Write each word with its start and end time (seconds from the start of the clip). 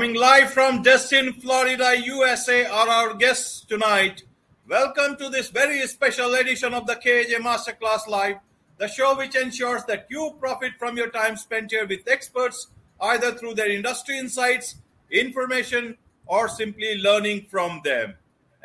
Coming 0.00 0.16
live 0.16 0.50
from 0.54 0.82
Destin, 0.82 1.34
Florida, 1.34 1.94
USA, 2.02 2.64
are 2.64 2.88
our 2.88 3.12
guests 3.12 3.66
tonight. 3.66 4.22
Welcome 4.66 5.16
to 5.18 5.28
this 5.28 5.50
very 5.50 5.86
special 5.88 6.32
edition 6.32 6.72
of 6.72 6.86
the 6.86 6.94
KJ 6.94 7.34
Masterclass 7.34 8.08
Live, 8.08 8.36
the 8.78 8.88
show 8.88 9.14
which 9.14 9.36
ensures 9.36 9.84
that 9.84 10.06
you 10.08 10.36
profit 10.40 10.72
from 10.78 10.96
your 10.96 11.10
time 11.10 11.36
spent 11.36 11.70
here 11.70 11.86
with 11.86 12.08
experts, 12.08 12.68
either 12.98 13.32
through 13.32 13.52
their 13.52 13.70
industry 13.70 14.16
insights, 14.16 14.76
information, 15.10 15.98
or 16.24 16.48
simply 16.48 16.96
learning 16.96 17.48
from 17.50 17.82
them. 17.84 18.14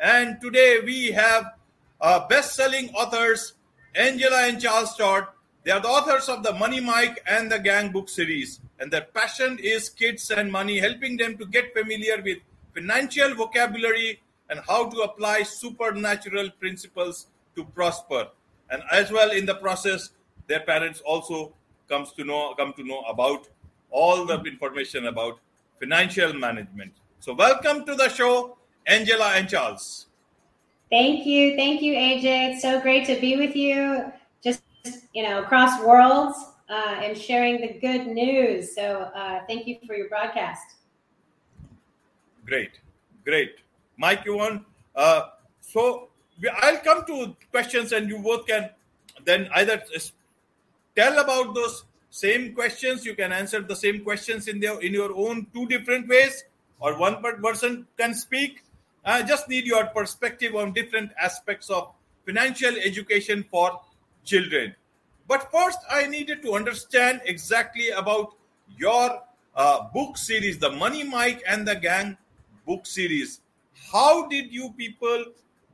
And 0.00 0.40
today 0.40 0.78
we 0.82 1.08
have 1.12 1.52
uh, 2.00 2.26
best-selling 2.28 2.88
authors 2.94 3.52
Angela 3.94 4.48
and 4.48 4.58
Charles 4.58 4.96
Todd. 4.96 5.26
They 5.64 5.70
are 5.70 5.80
the 5.80 5.88
authors 5.88 6.30
of 6.30 6.42
the 6.42 6.54
Money 6.54 6.80
Mike 6.80 7.22
and 7.26 7.52
the 7.52 7.58
Gang 7.58 7.92
book 7.92 8.08
series, 8.08 8.58
and 8.78 8.90
their 8.90 9.06
passion 9.14 9.58
is 9.62 9.88
kids 9.88 10.30
and 10.30 10.50
money, 10.50 10.78
helping 10.78 11.16
them 11.16 11.36
to 11.38 11.46
get 11.46 11.72
familiar 11.74 12.20
with 12.22 12.38
financial 12.74 13.34
vocabulary 13.34 14.20
and 14.50 14.60
how 14.68 14.88
to 14.88 14.98
apply 15.00 15.42
supernatural 15.42 16.50
principles 16.60 17.26
to 17.54 17.64
prosper. 17.64 18.28
And 18.70 18.82
as 18.92 19.10
well, 19.10 19.30
in 19.30 19.46
the 19.46 19.54
process, 19.54 20.10
their 20.46 20.60
parents 20.60 21.00
also 21.00 21.54
comes 21.88 22.12
to 22.12 22.24
know 22.24 22.54
come 22.54 22.72
to 22.74 22.84
know 22.84 23.00
about 23.02 23.48
all 23.90 24.26
the 24.26 24.40
information 24.42 25.06
about 25.06 25.38
financial 25.78 26.32
management. 26.34 26.92
So, 27.20 27.32
welcome 27.32 27.84
to 27.86 27.94
the 27.94 28.08
show, 28.08 28.58
Angela 28.86 29.32
and 29.34 29.48
Charles. 29.48 30.06
Thank 30.90 31.26
you. 31.26 31.56
Thank 31.56 31.82
you, 31.82 31.94
AJ. 31.94 32.52
It's 32.52 32.62
so 32.62 32.80
great 32.80 33.06
to 33.06 33.18
be 33.20 33.36
with 33.36 33.56
you. 33.56 34.12
Just, 34.42 34.62
you 35.12 35.22
know, 35.22 35.42
across 35.42 35.82
worlds 35.82 36.38
uh, 36.68 37.00
and 37.02 37.16
sharing 37.16 37.60
the 37.60 37.78
good 37.80 38.06
news. 38.06 38.74
So, 38.74 39.10
uh, 39.14 39.40
thank 39.46 39.66
you 39.66 39.78
for 39.86 39.94
your 39.94 40.08
broadcast. 40.08 40.64
Great. 42.44 42.80
Great. 43.24 43.56
Mike, 43.96 44.24
you 44.24 44.36
want? 44.36 44.64
Uh, 44.94 45.30
so, 45.60 46.08
I'll 46.62 46.78
come 46.78 47.04
to 47.06 47.36
questions 47.50 47.92
and 47.92 48.08
you 48.08 48.18
both 48.18 48.46
can 48.46 48.70
then 49.24 49.48
either 49.54 49.82
tell 50.94 51.18
about 51.18 51.54
those 51.54 51.84
same 52.10 52.54
questions. 52.54 53.04
You 53.04 53.14
can 53.14 53.32
answer 53.32 53.60
the 53.60 53.76
same 53.76 54.04
questions 54.04 54.48
in, 54.48 54.60
their, 54.60 54.78
in 54.80 54.92
your 54.92 55.14
own 55.14 55.46
two 55.52 55.66
different 55.66 56.08
ways, 56.08 56.44
or 56.78 56.98
one 56.98 57.22
person 57.22 57.86
can 57.96 58.14
speak 58.14 58.62
I 59.06 59.22
just 59.22 59.48
need 59.48 59.66
your 59.66 59.86
perspective 59.86 60.56
on 60.56 60.72
different 60.72 61.12
aspects 61.22 61.70
of 61.70 61.92
financial 62.26 62.74
education 62.76 63.44
for 63.48 63.80
children. 64.24 64.74
But 65.28 65.50
first, 65.50 65.78
I 65.90 66.06
needed 66.06 66.42
to 66.42 66.54
understand 66.54 67.20
exactly 67.24 67.90
about 67.90 68.34
your 68.76 69.22
uh, 69.54 69.88
book 69.92 70.16
series, 70.16 70.58
the 70.58 70.70
Money 70.70 71.02
Mike 71.02 71.42
and 71.48 71.66
the 71.66 71.74
Gang 71.74 72.16
book 72.66 72.86
series. 72.86 73.40
How 73.92 74.28
did 74.28 74.52
you 74.52 74.72
people 74.76 75.24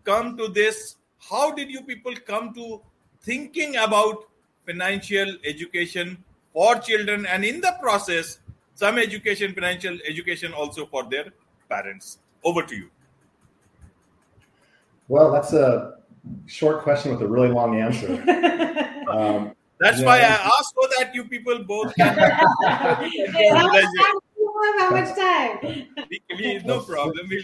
come 0.04 0.36
to 0.36 0.48
this? 0.48 0.96
How 1.18 1.52
did 1.52 1.70
you 1.70 1.82
people 1.82 2.14
come 2.26 2.54
to 2.54 2.80
thinking 3.22 3.76
about 3.76 4.24
financial 4.66 5.36
education 5.44 6.22
for 6.52 6.76
children 6.76 7.26
and 7.26 7.44
in 7.44 7.60
the 7.60 7.74
process, 7.80 8.38
some 8.74 8.98
education, 8.98 9.54
financial 9.54 9.98
education 10.08 10.52
also 10.52 10.86
for 10.86 11.04
their 11.04 11.32
parents? 11.68 12.18
Over 12.44 12.62
to 12.62 12.74
you. 12.74 12.90
Well, 15.08 15.30
that's 15.30 15.52
a 15.52 15.98
short 16.46 16.82
question 16.82 17.12
with 17.12 17.22
a 17.22 17.26
really 17.26 17.48
long 17.48 17.78
answer. 17.80 18.88
Um, 19.08 19.52
that's 19.78 20.00
why 20.00 20.18
I 20.18 20.20
asked 20.20 20.74
so 20.80 20.88
that 20.98 21.14
you 21.14 21.24
people 21.24 21.62
both 21.64 21.94
can. 21.96 22.16
how, 22.18 23.66
much 23.66 23.82
time, 23.82 24.20
how 24.78 24.90
much 24.90 25.16
time? 25.16 25.88
no 26.64 26.80
problem. 26.80 27.28
We'll, 27.28 27.42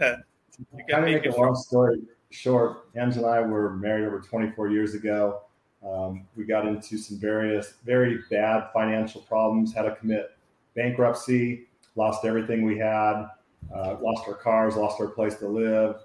uh, 0.00 0.16
you 0.76 0.84
can 0.88 1.04
make, 1.04 1.24
make 1.24 1.34
a 1.34 1.36
long 1.36 1.56
story 1.56 2.00
short. 2.30 2.88
Angela 2.94 3.38
and 3.38 3.46
I 3.46 3.48
were 3.48 3.70
married 3.74 4.06
over 4.06 4.20
24 4.20 4.70
years 4.70 4.94
ago. 4.94 5.42
Um, 5.84 6.26
we 6.36 6.44
got 6.44 6.66
into 6.66 6.98
some 6.98 7.18
various 7.18 7.74
very 7.84 8.20
bad 8.30 8.68
financial 8.72 9.22
problems, 9.22 9.74
had 9.74 9.82
to 9.82 9.96
commit 9.96 10.30
bankruptcy, 10.76 11.66
lost 11.96 12.24
everything 12.24 12.64
we 12.64 12.78
had, 12.78 13.26
uh, 13.74 13.96
lost 14.00 14.28
our 14.28 14.34
cars, 14.34 14.76
lost 14.76 15.00
our 15.00 15.08
place 15.08 15.36
to 15.36 15.48
live, 15.48 15.96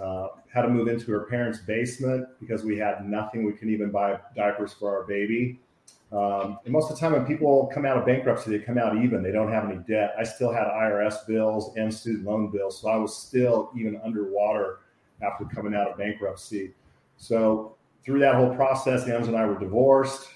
uh, 0.00 0.28
had 0.52 0.62
to 0.62 0.68
move 0.68 0.88
into 0.88 1.10
her 1.12 1.20
parents' 1.20 1.58
basement 1.58 2.26
because 2.40 2.64
we 2.64 2.76
had 2.76 3.06
nothing. 3.06 3.44
We 3.44 3.52
couldn't 3.52 3.72
even 3.72 3.90
buy 3.90 4.18
diapers 4.36 4.72
for 4.72 4.96
our 4.96 5.04
baby. 5.04 5.60
Um, 6.10 6.58
and 6.64 6.72
most 6.72 6.90
of 6.90 6.96
the 6.96 7.00
time, 7.00 7.12
when 7.12 7.26
people 7.26 7.70
come 7.72 7.84
out 7.84 7.98
of 7.98 8.06
bankruptcy, 8.06 8.50
they 8.50 8.64
come 8.64 8.78
out 8.78 8.96
even. 8.96 9.22
They 9.22 9.32
don't 9.32 9.52
have 9.52 9.64
any 9.64 9.78
debt. 9.88 10.14
I 10.18 10.24
still 10.24 10.52
had 10.52 10.64
IRS 10.64 11.26
bills 11.26 11.76
and 11.76 11.92
student 11.92 12.24
loan 12.24 12.50
bills, 12.50 12.80
so 12.80 12.88
I 12.88 12.96
was 12.96 13.14
still 13.14 13.70
even 13.76 14.00
underwater 14.02 14.80
after 15.22 15.44
coming 15.44 15.74
out 15.74 15.90
of 15.90 15.98
bankruptcy. 15.98 16.72
So 17.18 17.76
through 18.04 18.20
that 18.20 18.36
whole 18.36 18.54
process, 18.54 19.02
Angela 19.02 19.26
and 19.26 19.36
I 19.36 19.46
were 19.46 19.58
divorced. 19.58 20.28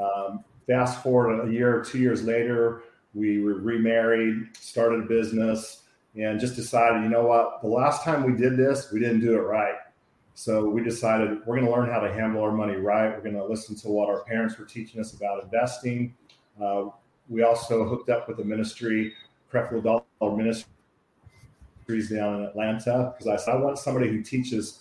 Um, 0.00 0.44
fast 0.66 1.02
forward 1.02 1.48
a 1.48 1.52
year 1.52 1.78
or 1.78 1.84
two 1.84 1.98
years 1.98 2.24
later, 2.24 2.82
we 3.12 3.42
were 3.42 3.54
remarried, 3.54 4.56
started 4.58 5.04
a 5.04 5.06
business 5.06 5.82
and 6.16 6.38
just 6.38 6.56
decided, 6.56 7.02
you 7.02 7.08
know 7.08 7.26
what, 7.26 7.60
the 7.62 7.68
last 7.68 8.04
time 8.04 8.22
we 8.22 8.36
did 8.36 8.56
this, 8.56 8.92
we 8.92 9.00
didn't 9.00 9.20
do 9.20 9.34
it 9.34 9.42
right. 9.42 9.74
So 10.34 10.68
we 10.68 10.82
decided 10.82 11.38
we're 11.46 11.56
going 11.56 11.66
to 11.66 11.72
learn 11.72 11.88
how 11.88 12.00
to 12.00 12.12
handle 12.12 12.42
our 12.42 12.52
money 12.52 12.74
right. 12.74 13.08
We're 13.08 13.22
going 13.22 13.36
to 13.36 13.44
listen 13.44 13.76
to 13.76 13.88
what 13.88 14.08
our 14.08 14.24
parents 14.24 14.58
were 14.58 14.64
teaching 14.64 15.00
us 15.00 15.12
about 15.12 15.44
investing. 15.44 16.14
Uh, 16.60 16.86
we 17.28 17.42
also 17.42 17.88
hooked 17.88 18.10
up 18.10 18.28
with 18.28 18.38
a 18.40 18.44
ministry, 18.44 19.12
Creflo 19.52 19.82
Dollar 19.82 20.36
Ministries 20.36 22.10
down 22.10 22.40
in 22.40 22.42
Atlanta, 22.46 23.14
because 23.16 23.28
I 23.28 23.36
said 23.36 23.54
I 23.54 23.58
want 23.58 23.78
somebody 23.78 24.08
who 24.08 24.22
teaches 24.22 24.80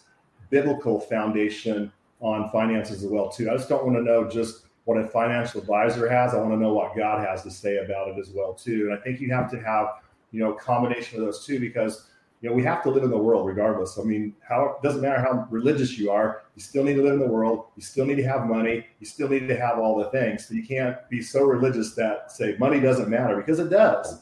biblical 0.49 0.99
foundation 0.99 1.91
on 2.19 2.49
finances 2.51 3.03
as 3.03 3.09
well 3.09 3.29
too. 3.29 3.49
I 3.49 3.55
just 3.55 3.69
don't 3.69 3.85
want 3.85 3.97
to 3.97 4.03
know 4.03 4.27
just 4.27 4.65
what 4.85 4.97
a 4.97 5.07
financial 5.07 5.61
advisor 5.61 6.09
has. 6.09 6.33
I 6.33 6.37
want 6.37 6.51
to 6.51 6.57
know 6.57 6.73
what 6.73 6.95
God 6.95 7.25
has 7.25 7.43
to 7.43 7.51
say 7.51 7.77
about 7.77 8.09
it 8.09 8.17
as 8.19 8.29
well 8.29 8.53
too. 8.53 8.89
And 8.89 8.99
I 8.99 9.01
think 9.01 9.19
you 9.19 9.31
have 9.31 9.49
to 9.51 9.59
have 9.61 9.87
you 10.33 10.39
know, 10.39 10.51
combination 10.51 11.19
of 11.19 11.25
those 11.25 11.45
two 11.45 11.59
because 11.59 12.09
you 12.41 12.49
know 12.49 12.55
we 12.55 12.63
have 12.63 12.83
to 12.83 12.89
live 12.89 13.03
in 13.03 13.11
the 13.11 13.17
world 13.17 13.47
regardless. 13.47 13.97
I 13.97 14.03
mean, 14.03 14.35
how 14.47 14.75
it 14.75 14.83
doesn't 14.83 15.01
matter 15.01 15.21
how 15.21 15.47
religious 15.49 15.97
you 15.97 16.11
are, 16.11 16.41
you 16.55 16.61
still 16.61 16.83
need 16.83 16.95
to 16.95 17.03
live 17.03 17.13
in 17.13 17.19
the 17.19 17.27
world. 17.27 17.67
You 17.77 17.83
still 17.83 18.05
need 18.05 18.15
to 18.15 18.23
have 18.23 18.47
money. 18.47 18.85
You 18.99 19.05
still 19.05 19.29
need 19.29 19.47
to 19.47 19.55
have 19.55 19.79
all 19.79 19.97
the 19.97 20.09
things. 20.09 20.47
So 20.47 20.55
you 20.55 20.65
can't 20.65 20.97
be 21.09 21.21
so 21.21 21.43
religious 21.43 21.93
that 21.93 22.31
say 22.31 22.57
money 22.59 22.81
doesn't 22.81 23.07
matter 23.07 23.37
because 23.37 23.59
it 23.59 23.69
does. 23.69 24.21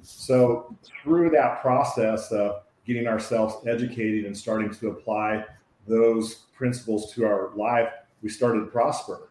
So 0.00 0.74
through 1.02 1.30
that 1.30 1.60
process 1.60 2.32
of 2.32 2.62
getting 2.86 3.06
ourselves 3.06 3.66
educated 3.66 4.24
and 4.24 4.36
starting 4.36 4.72
to 4.72 4.88
apply 4.88 5.44
those 5.86 6.46
principles 6.56 7.12
to 7.14 7.24
our 7.24 7.50
life, 7.56 7.92
we 8.22 8.28
started 8.28 8.60
to 8.60 8.66
prosper. 8.66 9.28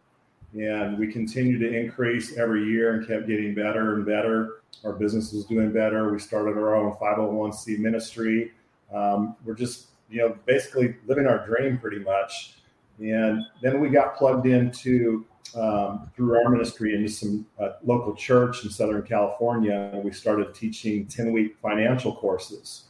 And 0.54 0.98
we 1.00 1.12
continued 1.12 1.60
to 1.60 1.74
increase 1.74 2.38
every 2.38 2.66
year 2.66 2.96
and 2.96 3.08
kept 3.08 3.28
getting 3.28 3.56
better 3.56 3.96
and 3.96 4.06
better 4.06 4.62
our 4.84 4.94
business 4.94 5.32
was 5.32 5.46
doing 5.46 5.72
better. 5.72 6.12
We 6.12 6.20
started 6.20 6.58
our 6.58 6.76
own 6.76 6.94
501c 6.94 7.78
ministry. 7.80 8.52
Um, 8.94 9.36
we're 9.46 9.56
just, 9.56 9.88
you 10.10 10.20
know, 10.20 10.38
basically 10.46 10.96
living 11.06 11.28
our 11.28 11.46
dream 11.46 11.78
pretty 11.78 12.00
much. 12.00 12.56
And 13.00 13.44
then 13.62 13.80
we 13.80 13.90
got 13.90 14.16
plugged 14.16 14.48
into 14.48 15.26
um, 15.56 16.10
through 16.16 16.36
our 16.36 16.50
ministry 16.50 16.96
into 16.96 17.10
some 17.10 17.46
uh, 17.60 17.74
local 17.84 18.16
church 18.16 18.64
in 18.64 18.70
Southern 18.70 19.04
California. 19.04 19.92
And 19.94 20.04
we 20.04 20.12
started 20.12 20.54
teaching 20.56 21.06
10 21.06 21.32
week 21.32 21.58
financial 21.62 22.16
courses. 22.16 22.86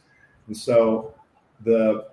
And 0.46 0.56
so 0.56 1.14
the 1.64 2.06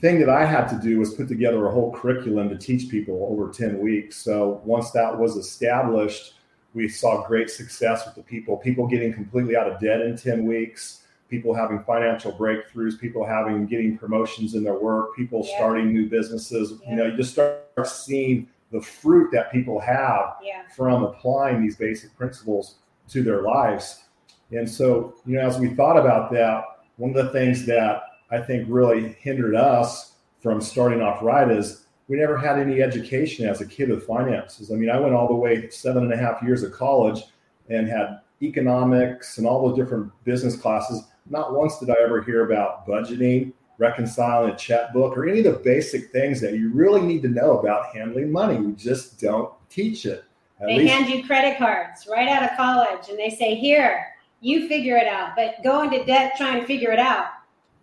thing 0.00 0.18
that 0.20 0.28
I 0.28 0.44
had 0.44 0.66
to 0.68 0.78
do 0.78 0.98
was 0.98 1.14
put 1.14 1.28
together 1.28 1.66
a 1.66 1.72
whole 1.72 1.92
curriculum 1.92 2.48
to 2.48 2.56
teach 2.56 2.90
people 2.90 3.26
over 3.30 3.52
10 3.52 3.78
weeks. 3.78 4.16
So 4.16 4.60
once 4.64 4.90
that 4.90 5.16
was 5.16 5.36
established, 5.36 6.34
we 6.74 6.88
saw 6.88 7.26
great 7.26 7.50
success 7.50 8.04
with 8.04 8.16
the 8.16 8.22
people, 8.22 8.56
people 8.56 8.86
getting 8.86 9.12
completely 9.12 9.56
out 9.56 9.70
of 9.70 9.80
debt 9.80 10.00
in 10.00 10.16
10 10.16 10.44
weeks, 10.44 11.02
people 11.30 11.54
having 11.54 11.82
financial 11.84 12.32
breakthroughs, 12.32 13.00
people 13.00 13.24
having 13.24 13.66
getting 13.66 13.96
promotions 13.96 14.54
in 14.54 14.64
their 14.64 14.78
work, 14.78 15.14
people 15.16 15.44
yeah. 15.44 15.56
starting 15.56 15.92
new 15.92 16.08
businesses. 16.08 16.74
Yeah. 16.82 16.90
You 16.90 16.96
know, 16.96 17.06
you 17.06 17.16
just 17.16 17.32
start 17.32 17.86
seeing 17.86 18.48
the 18.72 18.80
fruit 18.80 19.30
that 19.32 19.52
people 19.52 19.78
have 19.80 20.34
yeah. 20.42 20.62
from 20.76 21.04
applying 21.04 21.62
these 21.62 21.76
basic 21.76 22.14
principles 22.16 22.76
to 23.08 23.22
their 23.22 23.42
lives. 23.42 24.04
And 24.50 24.68
so, 24.68 25.14
you 25.24 25.36
know, 25.36 25.46
as 25.46 25.58
we 25.58 25.68
thought 25.74 25.96
about 25.96 26.32
that, 26.32 26.64
one 26.96 27.16
of 27.16 27.26
the 27.26 27.32
things 27.32 27.66
that 27.66 28.02
I 28.34 28.42
think 28.42 28.66
really 28.68 29.12
hindered 29.20 29.54
us 29.54 30.14
from 30.40 30.60
starting 30.60 31.00
off 31.00 31.22
right 31.22 31.50
is 31.50 31.86
we 32.08 32.18
never 32.18 32.36
had 32.36 32.58
any 32.58 32.82
education 32.82 33.48
as 33.48 33.60
a 33.60 33.66
kid 33.66 33.88
with 33.88 34.04
finances. 34.04 34.70
I 34.70 34.74
mean, 34.74 34.90
I 34.90 34.98
went 34.98 35.14
all 35.14 35.28
the 35.28 35.34
way 35.34 35.70
seven 35.70 36.02
and 36.02 36.12
a 36.12 36.16
half 36.16 36.42
years 36.42 36.62
of 36.62 36.72
college 36.72 37.22
and 37.70 37.88
had 37.88 38.20
economics 38.42 39.38
and 39.38 39.46
all 39.46 39.66
those 39.66 39.78
different 39.78 40.12
business 40.24 40.56
classes. 40.56 41.04
Not 41.30 41.54
once 41.54 41.78
did 41.78 41.90
I 41.90 41.96
ever 42.02 42.22
hear 42.22 42.44
about 42.44 42.86
budgeting, 42.86 43.52
reconciling 43.78 44.52
a 44.52 44.56
checkbook, 44.56 45.16
or 45.16 45.26
any 45.26 45.38
of 45.38 45.44
the 45.44 45.60
basic 45.60 46.12
things 46.12 46.40
that 46.40 46.54
you 46.54 46.70
really 46.72 47.00
need 47.00 47.22
to 47.22 47.28
know 47.28 47.58
about 47.58 47.94
handling 47.94 48.30
money. 48.30 48.58
We 48.58 48.72
just 48.72 49.20
don't 49.20 49.52
teach 49.70 50.04
it. 50.04 50.24
At 50.60 50.66
they 50.66 50.78
least- 50.78 50.92
hand 50.92 51.08
you 51.08 51.24
credit 51.24 51.56
cards 51.56 52.06
right 52.10 52.28
out 52.28 52.42
of 52.42 52.56
college 52.56 53.08
and 53.08 53.18
they 53.18 53.30
say, 53.30 53.54
Here, 53.54 54.06
you 54.40 54.68
figure 54.68 54.96
it 54.96 55.06
out. 55.06 55.30
But 55.36 55.62
go 55.64 55.82
into 55.82 56.04
debt 56.04 56.34
trying 56.36 56.60
to 56.60 56.66
figure 56.66 56.92
it 56.92 56.98
out. 56.98 57.26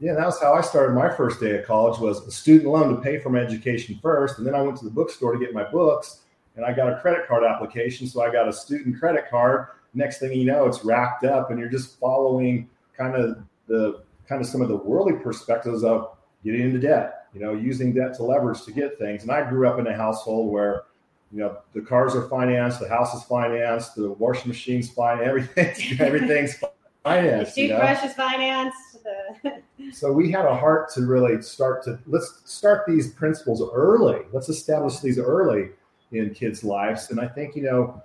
Yeah, 0.02 0.16
that 0.16 0.26
was 0.26 0.42
how 0.42 0.56
I 0.56 0.62
started 0.62 0.96
my 0.96 1.12
first 1.12 1.40
day 1.40 1.60
of 1.60 1.66
college 1.68 2.00
was 2.00 2.26
a 2.26 2.32
student 2.32 2.72
loan 2.72 2.96
to 2.96 3.00
pay 3.04 3.20
for 3.20 3.30
my 3.30 3.38
education 3.38 4.00
first. 4.02 4.40
And 4.40 4.48
then 4.48 4.56
I 4.56 4.62
went 4.64 4.76
to 4.78 4.86
the 4.86 4.90
bookstore 4.90 5.32
to 5.32 5.38
get 5.38 5.54
my 5.54 5.64
books 5.64 6.22
and 6.56 6.66
I 6.66 6.74
got 6.74 6.92
a 6.92 7.00
credit 7.00 7.28
card 7.28 7.44
application. 7.44 8.08
So 8.08 8.24
I 8.24 8.32
got 8.32 8.48
a 8.48 8.54
student 8.54 9.00
credit 9.00 9.26
card. 9.30 9.68
Next 9.94 10.18
thing 10.18 10.34
you 10.34 10.46
know, 10.46 10.66
it's 10.66 10.84
racked 10.84 11.24
up 11.24 11.52
and 11.52 11.60
you're 11.60 11.70
just 11.70 12.00
following 12.00 12.68
kind 12.98 13.16
of 13.16 13.44
the 13.68 14.02
kind 14.28 14.42
of 14.42 14.48
some 14.48 14.64
of 14.64 14.70
the 14.70 14.76
worldly 14.76 15.14
perspectives 15.22 15.84
of 15.84 16.18
getting 16.44 16.62
into 16.62 16.80
debt, 16.80 17.28
you 17.36 17.40
know, 17.40 17.54
using 17.54 17.94
debt 17.94 18.16
to 18.16 18.24
leverage 18.24 18.64
to 18.64 18.72
get 18.72 18.98
things. 18.98 19.22
And 19.22 19.32
I 19.32 19.48
grew 19.48 19.68
up 19.68 19.78
in 19.78 19.86
a 19.86 19.96
household 19.96 20.52
where, 20.52 20.86
you 21.32 21.42
know, 21.42 21.60
the 21.74 21.82
cars 21.82 22.16
are 22.16 22.28
financed, 22.28 22.80
the 22.80 22.90
house 22.90 23.14
is 23.14 23.22
financed, 23.26 23.96
the 23.96 24.14
washing 24.14 24.48
machine's 24.48 24.90
financed, 24.94 25.28
everything, 25.28 26.00
everything's 26.00 26.56
financed. 27.04 27.54
The 27.54 27.68
toothbrush 27.68 27.98
you 27.98 28.04
know? 28.04 28.10
is 28.10 28.16
financed. 28.16 28.98
so 29.92 30.12
we 30.12 30.32
had 30.32 30.46
a 30.46 30.56
heart 30.56 30.92
to 30.94 31.02
really 31.06 31.42
start 31.42 31.84
to 31.84 32.00
let's 32.08 32.42
start 32.46 32.86
these 32.88 33.14
principles 33.14 33.62
early. 33.74 34.22
Let's 34.32 34.50
establish 34.50 35.00
these 35.00 35.20
early 35.20 35.70
in 36.12 36.34
kids' 36.34 36.64
lives. 36.64 37.10
And 37.12 37.20
I 37.20 37.28
think, 37.28 37.56
you 37.56 37.64
know, 37.64 38.02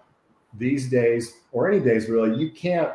these 0.54 0.88
days 0.88 1.34
or 1.52 1.70
any 1.70 1.80
days 1.80 2.08
really, 2.08 2.38
you 2.38 2.50
can't 2.50 2.92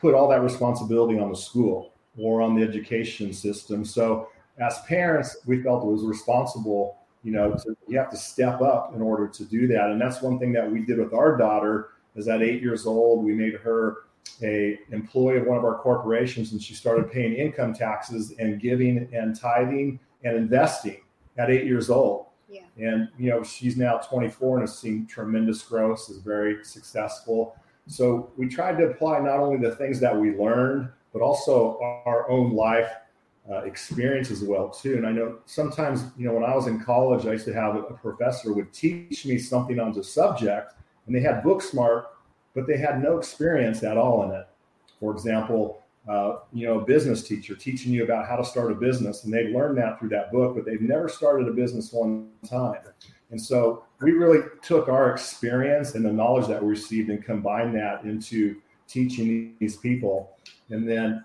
put 0.00 0.14
all 0.14 0.28
that 0.28 0.42
responsibility 0.42 1.18
on 1.18 1.30
the 1.30 1.36
school 1.36 1.92
or 2.18 2.42
on 2.42 2.54
the 2.54 2.62
education 2.62 3.32
system. 3.32 3.84
So 3.84 4.28
as 4.58 4.80
parents, 4.82 5.38
we 5.46 5.62
felt 5.62 5.84
it 5.84 5.86
was 5.86 6.04
responsible, 6.04 6.98
you 7.22 7.32
know, 7.32 7.54
to, 7.54 7.76
you 7.88 7.98
have 7.98 8.10
to 8.10 8.16
step 8.16 8.60
up 8.60 8.92
in 8.94 9.02
order 9.02 9.26
to 9.28 9.44
do 9.44 9.66
that. 9.68 9.90
And 9.90 10.00
that's 10.00 10.22
one 10.22 10.38
thing 10.38 10.52
that 10.52 10.70
we 10.70 10.80
did 10.80 10.98
with 10.98 11.12
our 11.12 11.36
daughter 11.36 11.90
is 12.14 12.28
at 12.28 12.42
eight 12.42 12.62
years 12.62 12.86
old, 12.86 13.24
we 13.24 13.32
made 13.32 13.54
her 13.54 14.03
a 14.42 14.78
employee 14.90 15.38
of 15.38 15.46
one 15.46 15.58
of 15.58 15.64
our 15.64 15.78
corporations 15.78 16.52
and 16.52 16.62
she 16.62 16.74
started 16.74 17.10
paying 17.10 17.34
income 17.34 17.72
taxes 17.72 18.34
and 18.38 18.60
giving 18.60 19.08
and 19.12 19.38
tithing 19.38 20.00
and 20.24 20.36
investing 20.36 21.00
at 21.38 21.50
eight 21.50 21.64
years 21.64 21.90
old. 21.90 22.26
Yeah. 22.48 22.62
And 22.76 23.08
you 23.18 23.30
know, 23.30 23.42
she's 23.42 23.76
now 23.76 23.98
24 23.98 24.58
and 24.58 24.62
has 24.62 24.78
seen 24.78 25.06
tremendous 25.06 25.62
growth, 25.62 26.06
is 26.10 26.18
very 26.18 26.64
successful. 26.64 27.56
So 27.86 28.30
we 28.36 28.48
tried 28.48 28.78
to 28.78 28.84
apply 28.84 29.20
not 29.20 29.40
only 29.40 29.58
the 29.58 29.76
things 29.76 30.00
that 30.00 30.16
we 30.16 30.36
learned, 30.36 30.88
but 31.12 31.22
also 31.22 31.78
our 32.06 32.28
own 32.28 32.54
life 32.54 32.90
uh, 33.50 33.58
experience 33.58 34.30
as 34.30 34.42
well 34.42 34.68
too. 34.70 34.96
And 34.96 35.06
I 35.06 35.12
know 35.12 35.38
sometimes, 35.44 36.04
you 36.16 36.26
know, 36.26 36.34
when 36.34 36.44
I 36.44 36.54
was 36.54 36.66
in 36.66 36.80
college, 36.80 37.26
I 37.26 37.32
used 37.32 37.44
to 37.44 37.52
have 37.52 37.76
a 37.76 37.82
professor 37.82 38.52
would 38.54 38.72
teach 38.72 39.26
me 39.26 39.38
something 39.38 39.78
on 39.78 39.92
the 39.92 40.02
subject, 40.02 40.74
and 41.06 41.14
they 41.14 41.20
had 41.20 41.42
book 41.42 41.60
smart, 41.60 42.06
but 42.54 42.66
they 42.66 42.76
had 42.76 43.02
no 43.02 43.18
experience 43.18 43.82
at 43.82 43.96
all 43.96 44.24
in 44.24 44.30
it. 44.30 44.46
For 45.00 45.12
example, 45.12 45.82
uh, 46.08 46.36
you 46.52 46.66
know, 46.66 46.80
a 46.80 46.84
business 46.84 47.26
teacher 47.26 47.54
teaching 47.54 47.92
you 47.92 48.04
about 48.04 48.28
how 48.28 48.36
to 48.36 48.44
start 48.44 48.70
a 48.70 48.74
business, 48.74 49.24
and 49.24 49.32
they 49.32 49.48
learned 49.48 49.78
that 49.78 49.98
through 49.98 50.10
that 50.10 50.30
book, 50.30 50.54
but 50.54 50.64
they've 50.64 50.80
never 50.80 51.08
started 51.08 51.48
a 51.48 51.52
business 51.52 51.92
one 51.92 52.28
time. 52.48 52.80
And 53.30 53.40
so 53.40 53.84
we 54.00 54.12
really 54.12 54.40
took 54.62 54.88
our 54.88 55.10
experience 55.10 55.94
and 55.94 56.04
the 56.04 56.12
knowledge 56.12 56.46
that 56.46 56.62
we 56.62 56.68
received 56.68 57.08
and 57.08 57.24
combined 57.24 57.74
that 57.74 58.04
into 58.04 58.60
teaching 58.86 59.56
these 59.58 59.76
people. 59.76 60.36
And 60.68 60.88
then, 60.88 61.24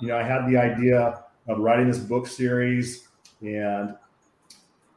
you 0.00 0.08
know, 0.08 0.18
I 0.18 0.22
had 0.22 0.46
the 0.46 0.56
idea 0.56 1.22
of 1.48 1.58
writing 1.58 1.86
this 1.88 1.98
book 1.98 2.26
series 2.26 3.08
and 3.40 3.94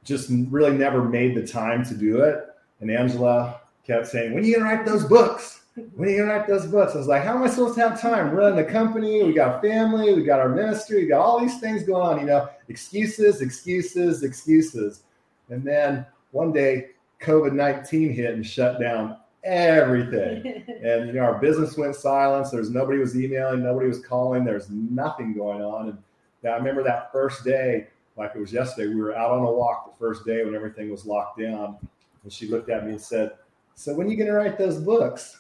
just 0.04 0.32
really 0.50 0.76
never 0.76 1.04
made 1.04 1.36
the 1.36 1.46
time 1.46 1.86
to 1.86 1.94
do 1.94 2.22
it. 2.22 2.46
And 2.82 2.90
Angela 2.90 3.62
kept 3.86 4.08
saying, 4.08 4.34
When 4.34 4.44
are 4.44 4.48
you 4.48 4.56
going 4.56 4.68
to 4.68 4.76
write 4.76 4.86
those 4.86 5.04
books? 5.04 5.59
When 5.76 6.10
are 6.10 6.12
you 6.12 6.18
to 6.18 6.24
write 6.26 6.48
those 6.48 6.66
books? 6.66 6.96
I 6.96 6.98
was 6.98 7.08
like, 7.08 7.24
How 7.24 7.36
am 7.36 7.44
I 7.44 7.50
supposed 7.50 7.76
to 7.76 7.82
have 7.88 8.02
time? 8.02 8.32
Run 8.32 8.56
the 8.56 8.64
company, 8.64 9.24
we 9.24 9.34
got 9.34 9.62
family, 9.62 10.14
we 10.14 10.24
got 10.24 10.40
our 10.40 10.50
ministry, 10.50 11.04
we 11.04 11.08
got 11.08 11.22
all 11.22 11.40
these 11.40 11.60
things 11.60 11.84
going 11.84 12.02
on, 12.02 12.20
you 12.20 12.26
know, 12.26 12.50
excuses, 12.68 13.42
excuses, 13.42 14.24
excuses. 14.24 15.04
And 15.50 15.64
then 15.64 16.06
one 16.32 16.52
day, 16.52 16.92
COVID 17.22 17.54
19 17.54 18.14
hit 18.14 18.34
and 18.34 18.46
shut 18.46 18.80
down 18.80 19.18
everything. 19.44 20.64
and 20.84 21.08
you 21.08 21.14
know, 21.14 21.22
our 21.22 21.40
business 21.40 21.78
went 21.78 21.96
silent. 21.96 22.48
There's 22.52 22.70
nobody 22.70 23.00
was 23.00 23.20
emailing, 23.20 23.64
nobody 23.64 23.88
was 23.88 24.04
calling. 24.04 24.44
There's 24.44 24.70
nothing 24.70 25.34
going 25.34 25.62
on. 25.62 25.90
And 25.90 26.52
I 26.52 26.56
remember 26.56 26.84
that 26.84 27.12
first 27.12 27.44
day, 27.44 27.88
like 28.18 28.32
it 28.36 28.40
was 28.40 28.54
yesterday, 28.54 28.94
we 28.94 29.02
were 29.02 29.16
out 29.16 29.32
on 29.32 29.40
a 29.40 29.52
walk 29.52 29.92
the 29.92 29.98
first 29.98 30.26
day 30.26 30.44
when 30.44 30.56
everything 30.56 30.90
was 30.90 31.06
locked 31.06 31.40
down. 31.40 31.78
And 32.24 32.32
she 32.32 32.48
looked 32.48 32.70
at 32.70 32.86
me 32.86 32.92
and 32.92 33.02
said, 33.02 33.32
So 33.76 33.94
when 33.94 34.08
are 34.08 34.10
you 34.10 34.18
going 34.18 34.28
to 34.28 34.34
write 34.34 34.58
those 34.58 34.78
books? 34.78 35.39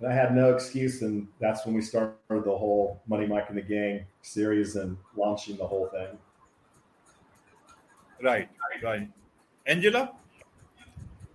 And 0.00 0.08
I 0.08 0.12
had 0.12 0.34
no 0.34 0.54
excuse. 0.54 1.02
And 1.02 1.28
that's 1.38 1.64
when 1.66 1.74
we 1.74 1.82
started 1.82 2.16
the 2.28 2.56
whole 2.56 3.00
Money 3.06 3.26
Mike 3.26 3.46
and 3.48 3.56
the 3.58 3.62
Gang 3.62 4.04
series 4.22 4.76
and 4.76 4.96
launching 5.16 5.56
the 5.56 5.66
whole 5.66 5.88
thing. 5.88 6.18
Right, 8.22 8.48
right. 8.82 9.08
Angela? 9.66 10.12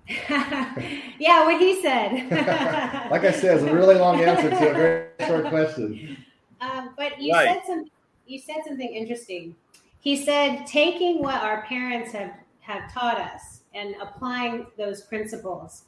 yeah, 0.29 1.45
what 1.45 1.59
he 1.59 1.81
said. 1.81 2.29
like 3.09 3.23
I 3.23 3.31
said, 3.31 3.57
it's 3.57 3.63
a 3.63 3.73
really 3.73 3.95
long 3.95 4.21
answer 4.21 4.49
to 4.49 4.69
a 4.69 4.73
very 4.73 5.07
short 5.25 5.47
question. 5.47 6.17
Um, 6.61 6.91
but 6.95 7.19
you 7.19 7.33
right. 7.33 7.47
said 7.47 7.61
some 7.65 7.85
you 8.27 8.39
said 8.39 8.57
something 8.67 8.87
interesting. 8.87 9.55
He 9.99 10.15
said 10.15 10.65
taking 10.67 11.21
what 11.21 11.41
our 11.41 11.63
parents 11.63 12.11
have 12.11 12.33
have 12.59 12.91
taught 12.91 13.19
us 13.19 13.61
and 13.73 13.95
applying 14.01 14.67
those 14.77 15.01
principles. 15.01 15.85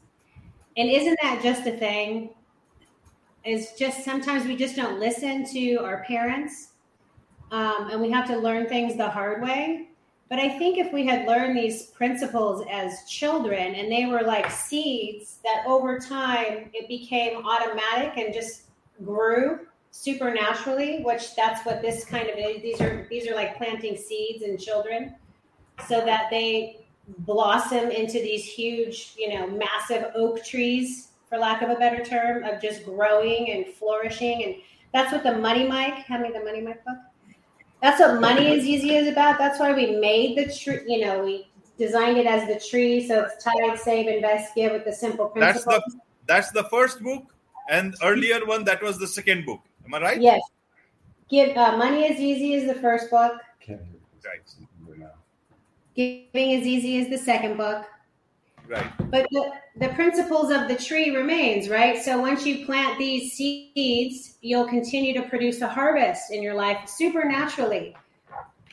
And 0.77 0.89
isn't 0.89 1.17
that 1.21 1.41
just 1.43 1.65
a 1.65 1.71
thing? 1.71 2.29
Is 3.43 3.73
just 3.77 4.03
sometimes 4.03 4.45
we 4.45 4.55
just 4.55 4.75
don't 4.75 4.99
listen 4.99 5.45
to 5.53 5.77
our 5.77 6.03
parents, 6.03 6.69
um, 7.51 7.89
and 7.91 8.01
we 8.01 8.11
have 8.11 8.27
to 8.27 8.37
learn 8.37 8.67
things 8.67 8.95
the 8.97 9.09
hard 9.09 9.41
way. 9.41 9.89
But 10.29 10.39
I 10.39 10.57
think 10.57 10.77
if 10.77 10.91
we 10.91 11.05
had 11.05 11.25
learned 11.25 11.57
these 11.57 11.85
principles 11.87 12.65
as 12.69 13.05
children 13.09 13.75
and 13.75 13.89
they 13.89 14.05
were 14.05 14.23
like 14.23 14.51
seeds 14.51 15.39
that 15.45 15.63
over 15.65 15.97
time 15.97 16.69
it 16.73 16.89
became 16.89 17.45
automatic 17.45 18.17
and 18.17 18.33
just 18.33 18.63
grew, 19.05 19.59
supernaturally, 19.91 21.01
which 21.03 21.35
that's 21.35 21.65
what 21.65 21.81
this 21.81 22.05
kind 22.05 22.29
of 22.29 22.37
is. 22.37 22.61
These 22.61 22.81
are 22.81 23.07
these 23.09 23.27
are 23.27 23.35
like 23.35 23.57
planting 23.57 23.97
seeds 23.97 24.43
in 24.43 24.57
children, 24.57 25.15
so 25.87 26.03
that 26.05 26.27
they 26.29 26.85
blossom 27.19 27.89
into 27.91 28.13
these 28.13 28.45
huge, 28.45 29.13
you 29.17 29.33
know, 29.33 29.47
massive 29.47 30.11
oak 30.15 30.43
trees, 30.43 31.09
for 31.29 31.37
lack 31.37 31.61
of 31.61 31.69
a 31.69 31.75
better 31.75 32.03
term, 32.03 32.43
of 32.43 32.61
just 32.61 32.85
growing 32.85 33.51
and 33.51 33.73
flourishing. 33.73 34.43
And 34.43 34.55
that's 34.93 35.11
what 35.11 35.23
the 35.23 35.37
Money 35.37 35.67
Mike, 35.67 35.95
hand 35.95 36.23
me 36.23 36.31
the 36.31 36.43
Money 36.43 36.61
Mike 36.61 36.83
book. 36.85 36.97
That's 37.81 37.99
what 37.99 38.19
Money 38.19 38.51
is 38.51 38.65
Easy 38.65 38.95
is 38.95 39.07
about. 39.07 39.37
That's 39.37 39.59
why 39.59 39.73
we 39.73 39.97
made 39.99 40.37
the 40.37 40.51
tree. 40.51 40.79
You 40.87 41.05
know, 41.05 41.23
we 41.23 41.47
designed 41.77 42.17
it 42.17 42.25
as 42.25 42.47
the 42.47 42.59
tree, 42.59 43.07
so 43.07 43.25
it's 43.25 43.43
tithe, 43.43 43.77
save, 43.77 44.07
invest, 44.07 44.55
give 44.55 44.71
with 44.71 44.85
the 44.85 44.93
simple 44.93 45.27
principles. 45.27 45.65
That's 45.65 45.93
the 45.93 45.99
that's 46.25 46.51
the 46.51 46.63
first 46.65 47.01
book, 47.01 47.23
and 47.69 47.95
earlier 48.03 48.45
one 48.45 48.63
that 48.65 48.81
was 48.81 48.97
the 48.97 49.07
second 49.07 49.45
book. 49.45 49.61
Am 49.85 49.93
I 49.93 50.01
right? 50.01 50.21
Yes. 50.21 50.41
Give 51.29 51.55
uh, 51.55 51.77
money 51.77 52.05
is 52.05 52.19
easy 52.19 52.53
is 52.53 52.67
the 52.67 52.75
first 52.81 53.11
book. 53.11 53.33
Right. 53.69 54.66
Giving 55.97 56.51
is 56.51 56.67
easy 56.67 56.97
is 56.97 57.09
the 57.09 57.17
second 57.17 57.57
book. 57.57 57.83
Right. 58.67 58.85
But 59.09 59.27
the, 59.31 59.51
the 59.79 59.89
principles 59.89 60.51
of 60.51 60.67
the 60.67 60.75
tree 60.75 61.15
remains, 61.15 61.69
right? 61.69 61.99
So 61.99 62.19
once 62.19 62.45
you 62.45 62.67
plant 62.67 62.99
these 62.99 63.33
seeds, 63.33 64.37
you'll 64.41 64.67
continue 64.67 65.13
to 65.19 65.27
produce 65.27 65.61
a 65.61 65.67
harvest 65.67 66.31
in 66.31 66.43
your 66.43 66.53
life 66.53 66.87
supernaturally. 66.87 67.95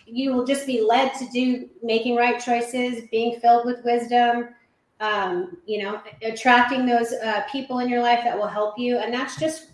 You 0.05 0.35
will 0.35 0.45
just 0.45 0.67
be 0.67 0.83
led 0.83 1.15
to 1.15 1.27
do 1.31 1.71
making 1.83 2.15
right 2.15 2.39
choices, 2.39 3.09
being 3.11 3.41
filled 3.41 3.65
with 3.65 3.83
wisdom, 3.85 4.51
um, 5.01 5.57
you 5.65 5.83
know, 5.83 6.03
attracting 6.23 6.85
those 6.85 7.11
uh, 7.13 7.45
people 7.51 7.79
in 7.79 7.89
your 7.89 8.03
life 8.03 8.21
that 8.23 8.37
will 8.37 8.49
help 8.49 8.79
you. 8.79 8.99
And 8.99 9.15
that's 9.15 9.39
just 9.39 9.69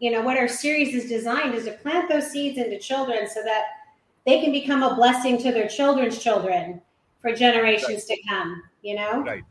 you 0.00 0.10
know 0.10 0.22
what 0.22 0.36
our 0.36 0.48
series 0.48 0.94
is 0.94 1.08
designed 1.08 1.54
is 1.54 1.66
to 1.66 1.72
plant 1.72 2.08
those 2.08 2.30
seeds 2.30 2.58
into 2.58 2.78
children 2.78 3.28
so 3.28 3.42
that 3.42 3.64
they 4.26 4.40
can 4.40 4.50
become 4.50 4.82
a 4.82 4.94
blessing 4.94 5.38
to 5.38 5.52
their 5.52 5.68
children's 5.68 6.18
children 6.18 6.80
for 7.20 7.32
generations 7.34 8.06
right. 8.08 8.18
to 8.18 8.28
come 8.28 8.62
you 8.82 8.94
know 8.94 9.22
right 9.22 9.44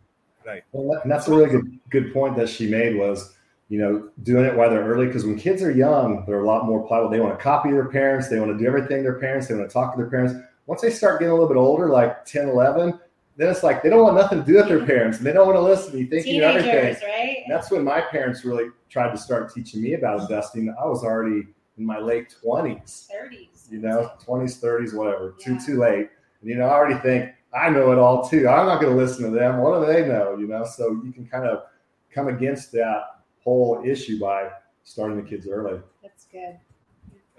right 0.46 0.64
well, 0.72 1.00
and 1.02 1.12
that's 1.12 1.28
a 1.28 1.32
really 1.32 1.50
good 1.50 1.80
good 1.90 2.14
point 2.14 2.36
that 2.36 2.50
she 2.50 2.68
made 2.68 2.96
was 2.96 3.36
you 3.70 3.80
know 3.80 4.10
doing 4.24 4.46
it 4.46 4.56
while 4.56 4.70
they're 4.70 4.86
early 4.86 5.08
because 5.08 5.26
when 5.26 5.38
kids 5.38 5.62
are 5.62 5.72
young 5.72 6.24
they're 6.26 6.42
a 6.42 6.48
lot 6.48 6.66
more 6.66 6.86
pliable 6.88 7.10
they 7.10 7.20
want 7.20 7.38
to 7.38 7.44
copy 7.44 7.72
their 7.72 7.90
parents 7.90 8.28
they 8.28 8.40
want 8.40 8.52
to 8.52 8.58
do 8.58 8.66
everything 8.66 9.04
their 9.04 9.20
parents 9.20 9.48
they 9.48 9.56
want 9.56 9.68
to 9.68 9.74
talk 9.74 9.94
to 9.94 9.98
their 9.98 10.10
parents 10.10 10.34
once 10.66 10.82
they 10.82 10.90
start 10.90 11.20
getting 11.20 11.32
a 11.32 11.34
little 11.34 11.48
bit 11.48 11.58
older 11.58 11.90
like 11.90 12.26
10 12.26 12.50
11 12.50 13.00
then 13.40 13.50
it's 13.50 13.64
like 13.64 13.82
they 13.82 13.90
don't 13.90 14.04
want 14.04 14.18
nothing 14.18 14.40
to 14.40 14.46
do 14.46 14.56
with 14.56 14.68
their 14.68 14.86
parents 14.86 15.18
and 15.18 15.26
they 15.26 15.32
don't 15.32 15.48
want 15.48 15.56
to 15.56 15.62
listen. 15.62 15.98
You 15.98 16.08
think 16.08 16.26
you 16.26 16.42
know 16.42 16.50
everything. 16.50 17.08
Right? 17.08 17.38
And 17.46 17.56
that's 17.56 17.72
when 17.72 17.86
my 17.86 18.02
parents 18.02 18.44
really 18.44 18.66
tried 18.90 19.12
to 19.12 19.18
start 19.18 19.54
teaching 19.54 19.82
me 19.82 19.94
about 19.94 20.20
investing. 20.20 20.76
I 20.78 20.86
was 20.86 21.06
already 21.06 21.48
in 21.78 21.86
my 21.86 22.00
late 22.00 22.36
twenties, 22.42 23.08
thirties, 23.10 23.70
you 23.72 23.80
know, 23.80 24.12
twenties, 24.22 24.58
thirties, 24.58 24.94
whatever. 24.94 25.36
Yeah. 25.40 25.58
Too 25.58 25.66
too 25.66 25.80
late. 25.80 26.10
And, 26.42 26.50
you 26.50 26.58
know, 26.58 26.66
I 26.66 26.74
already 26.74 27.00
think 27.00 27.32
I 27.54 27.70
know 27.70 27.92
it 27.92 27.98
all 27.98 28.28
too. 28.28 28.48
I'm 28.48 28.68
not 28.68 28.82
going 28.82 28.96
to 28.96 29.02
listen 29.02 29.26
to 29.26 29.32
them. 29.32 29.58
What 29.58 29.80
do 29.80 29.92
they 29.92 30.08
know? 30.08 30.38
You 30.38 30.48
know, 30.48 30.66
so 30.66 31.02
you 31.04 31.12
can 31.12 31.26
kind 31.26 31.46
of 31.46 31.64
come 32.12 32.28
against 32.28 32.72
that 32.74 33.22
whole 33.44 33.82
issue 33.86 34.20
by 34.20 34.50
starting 34.84 35.18
the 35.18 35.28
kids 35.28 35.48
early. 35.48 35.80
That's 36.04 36.26
good. 36.32 36.58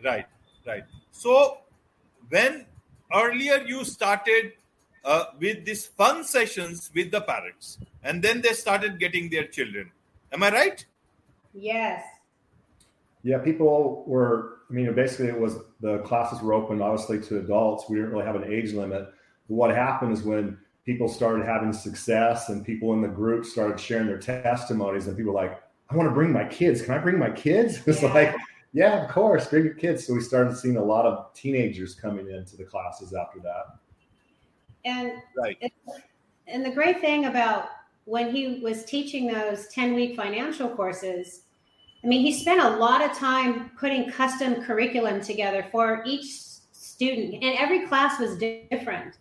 Right, 0.05 0.27
right. 0.67 0.85
So 1.13 1.59
when 2.29 2.67
earlier 3.15 3.63
you 3.67 3.85
started 3.85 4.53
uh, 5.05 5.25
with 5.39 5.65
these 5.65 5.87
fun 5.87 6.25
sessions 6.25 6.91
with 6.95 7.11
the 7.11 7.21
parents, 7.21 7.79
and 8.03 8.23
then 8.23 8.41
they 8.41 8.53
started 8.53 8.99
getting 8.99 9.31
their 9.31 9.47
children. 9.47 9.91
Am 10.33 10.43
I 10.43 10.51
right? 10.51 10.85
Yes. 11.55 12.05
Yeah, 13.23 13.39
people 13.39 14.05
were. 14.07 14.59
I 14.71 14.73
mean, 14.73 14.95
basically, 14.95 15.27
it 15.27 15.39
was 15.39 15.57
the 15.81 15.99
classes 15.99 16.41
were 16.41 16.55
open, 16.55 16.81
obviously, 16.81 17.21
to 17.23 17.39
adults. 17.39 17.85
We 17.89 17.97
didn't 17.97 18.13
really 18.13 18.25
have 18.25 18.37
an 18.37 18.45
age 18.45 18.73
limit. 18.73 19.13
But 19.51 19.57
what 19.57 19.75
happened 19.75 20.13
is 20.13 20.23
when 20.23 20.57
people 20.87 21.09
started 21.09 21.45
having 21.45 21.73
success 21.73 22.51
and 22.51 22.65
people 22.65 22.93
in 22.95 23.03
the 23.03 23.09
group 23.09 23.45
started 23.45 23.81
sharing 23.81 24.07
their 24.07 24.19
testimonies, 24.19 25.09
and 25.09 25.17
people 25.17 25.33
were 25.33 25.41
like, 25.41 25.61
"I 25.91 25.97
want 25.97 26.09
to 26.09 26.15
bring 26.15 26.33
my 26.33 26.45
kids. 26.45 26.81
Can 26.83 26.95
I 26.95 26.99
bring 26.99 27.19
my 27.19 27.31
kids?" 27.31 27.83
It's 27.87 28.01
yeah. 28.01 28.15
like, 28.15 28.37
"Yeah, 28.73 29.05
of 29.05 29.11
course, 29.11 29.49
bring 29.49 29.65
your 29.65 29.75
kids." 29.75 30.07
So 30.07 30.15
we 30.15 30.21
started 30.21 30.57
seeing 30.57 30.77
a 30.77 30.85
lot 30.85 31.05
of 31.05 31.35
teenagers 31.35 31.97
coming 31.97 32.31
into 32.31 32.57
the 32.57 32.65
classes 32.65 33.13
after 33.13 33.41
that. 33.41 33.65
And 34.85 35.13
right. 35.37 35.59
And 36.47 36.65
the 36.65 36.71
great 36.71 37.01
thing 37.01 37.27
about 37.27 37.67
when 38.05 38.35
he 38.35 38.61
was 38.61 38.85
teaching 38.85 39.27
those 39.27 39.67
10 39.69 39.95
week 39.95 40.17
financial 40.17 40.69
courses, 40.69 41.43
I 42.03 42.07
mean, 42.07 42.23
he 42.23 42.33
spent 42.33 42.61
a 42.61 42.77
lot 42.77 43.03
of 43.03 43.17
time 43.17 43.71
putting 43.79 44.11
custom 44.11 44.63
curriculum 44.63 45.21
together 45.21 45.67
for 45.73 46.03
each 46.07 46.31
student, 46.73 47.35
and 47.35 47.59
every 47.59 47.87
class 47.87 48.21
was 48.21 48.37
different. 48.39 49.19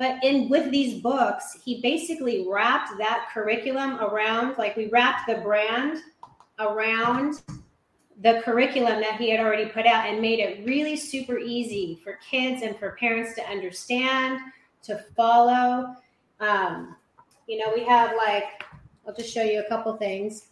But 0.00 0.24
in 0.24 0.48
with 0.48 0.70
these 0.70 1.02
books, 1.02 1.58
he 1.62 1.82
basically 1.82 2.46
wrapped 2.48 2.96
that 2.96 3.28
curriculum 3.34 4.00
around, 4.00 4.56
like 4.56 4.74
we 4.74 4.88
wrapped 4.88 5.28
the 5.28 5.42
brand 5.42 5.98
around 6.58 7.42
the 8.22 8.40
curriculum 8.42 9.02
that 9.02 9.20
he 9.20 9.28
had 9.28 9.40
already 9.40 9.66
put 9.66 9.84
out 9.84 10.06
and 10.06 10.18
made 10.22 10.38
it 10.38 10.64
really 10.66 10.96
super 10.96 11.38
easy 11.38 12.00
for 12.02 12.18
kids 12.28 12.62
and 12.62 12.78
for 12.78 12.92
parents 12.92 13.34
to 13.34 13.42
understand 13.42 14.40
to 14.84 15.04
follow. 15.14 15.94
Um, 16.40 16.96
you 17.46 17.58
know, 17.58 17.70
we 17.74 17.84
have 17.84 18.16
like, 18.16 18.64
I'll 19.06 19.14
just 19.14 19.30
show 19.30 19.42
you 19.42 19.60
a 19.60 19.68
couple 19.68 19.94
things. 19.98 20.46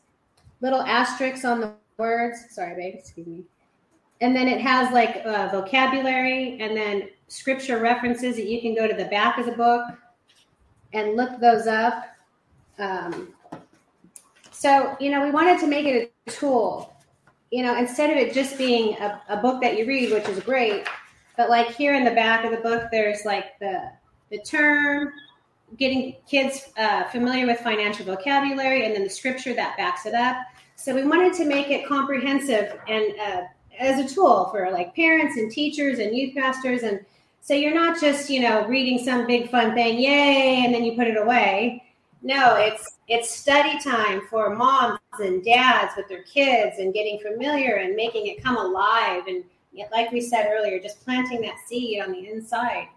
Little 0.60 0.82
asterisks 0.82 1.46
on 1.46 1.60
the 1.60 1.72
words. 1.96 2.38
Sorry, 2.50 2.74
babe. 2.74 2.96
Excuse 2.98 3.26
me. 3.26 3.44
And 4.20 4.34
then 4.34 4.48
it 4.48 4.60
has 4.60 4.92
like 4.92 5.22
uh, 5.24 5.48
vocabulary 5.48 6.60
and 6.60 6.76
then 6.76 7.08
scripture 7.28 7.78
references 7.78 8.36
that 8.36 8.46
you 8.46 8.60
can 8.60 8.74
go 8.74 8.88
to 8.88 8.94
the 8.94 9.04
back 9.04 9.38
of 9.38 9.46
the 9.46 9.52
book 9.52 9.84
and 10.92 11.14
look 11.14 11.38
those 11.40 11.66
up. 11.66 12.04
Um, 12.78 13.34
so, 14.50 14.96
you 14.98 15.10
know, 15.10 15.22
we 15.22 15.30
wanted 15.30 15.60
to 15.60 15.66
make 15.66 15.86
it 15.86 16.12
a 16.26 16.30
tool, 16.30 16.96
you 17.52 17.62
know, 17.62 17.76
instead 17.76 18.10
of 18.10 18.16
it 18.16 18.34
just 18.34 18.58
being 18.58 18.94
a, 18.98 19.22
a 19.28 19.36
book 19.36 19.60
that 19.62 19.78
you 19.78 19.86
read, 19.86 20.12
which 20.12 20.28
is 20.28 20.40
great, 20.40 20.88
but 21.36 21.48
like 21.48 21.68
here 21.68 21.94
in 21.94 22.04
the 22.04 22.10
back 22.10 22.44
of 22.44 22.50
the 22.50 22.56
book, 22.56 22.88
there's 22.90 23.24
like 23.24 23.58
the 23.60 23.90
the 24.30 24.38
term, 24.38 25.12
getting 25.78 26.16
kids 26.28 26.68
uh, 26.76 27.04
familiar 27.04 27.46
with 27.46 27.60
financial 27.60 28.04
vocabulary, 28.04 28.84
and 28.84 28.94
then 28.94 29.04
the 29.04 29.10
scripture 29.10 29.54
that 29.54 29.76
backs 29.76 30.04
it 30.04 30.14
up. 30.14 30.36
So 30.76 30.94
we 30.94 31.04
wanted 31.04 31.32
to 31.34 31.44
make 31.44 31.70
it 31.70 31.86
comprehensive 31.86 32.78
and 32.88 33.14
uh, 33.20 33.42
as 33.78 33.98
a 33.98 34.14
tool 34.14 34.48
for 34.50 34.70
like 34.70 34.94
parents 34.94 35.36
and 35.36 35.50
teachers 35.50 35.98
and 35.98 36.16
youth 36.16 36.34
pastors. 36.34 36.82
And 36.82 37.00
so 37.40 37.54
you're 37.54 37.74
not 37.74 38.00
just 38.00 38.28
you 38.30 38.40
know 38.40 38.66
reading 38.66 39.04
some 39.04 39.26
big 39.26 39.50
fun 39.50 39.74
thing, 39.74 39.98
yay, 39.98 40.64
and 40.64 40.74
then 40.74 40.84
you 40.84 40.96
put 40.96 41.06
it 41.06 41.16
away. 41.16 41.84
No, 42.22 42.56
it's 42.56 42.96
it's 43.06 43.30
study 43.30 43.78
time 43.78 44.22
for 44.28 44.54
moms 44.54 44.98
and 45.20 45.44
dads 45.44 45.92
with 45.96 46.08
their 46.08 46.24
kids 46.24 46.78
and 46.78 46.92
getting 46.92 47.20
familiar 47.20 47.76
and 47.76 47.94
making 47.94 48.26
it 48.26 48.42
come 48.42 48.56
alive 48.56 49.24
and 49.26 49.44
like 49.92 50.10
we 50.10 50.20
said 50.20 50.50
earlier, 50.50 50.80
just 50.80 51.04
planting 51.04 51.40
that 51.42 51.56
seed 51.66 52.02
on 52.02 52.12
the 52.12 52.28
inside. 52.28 52.88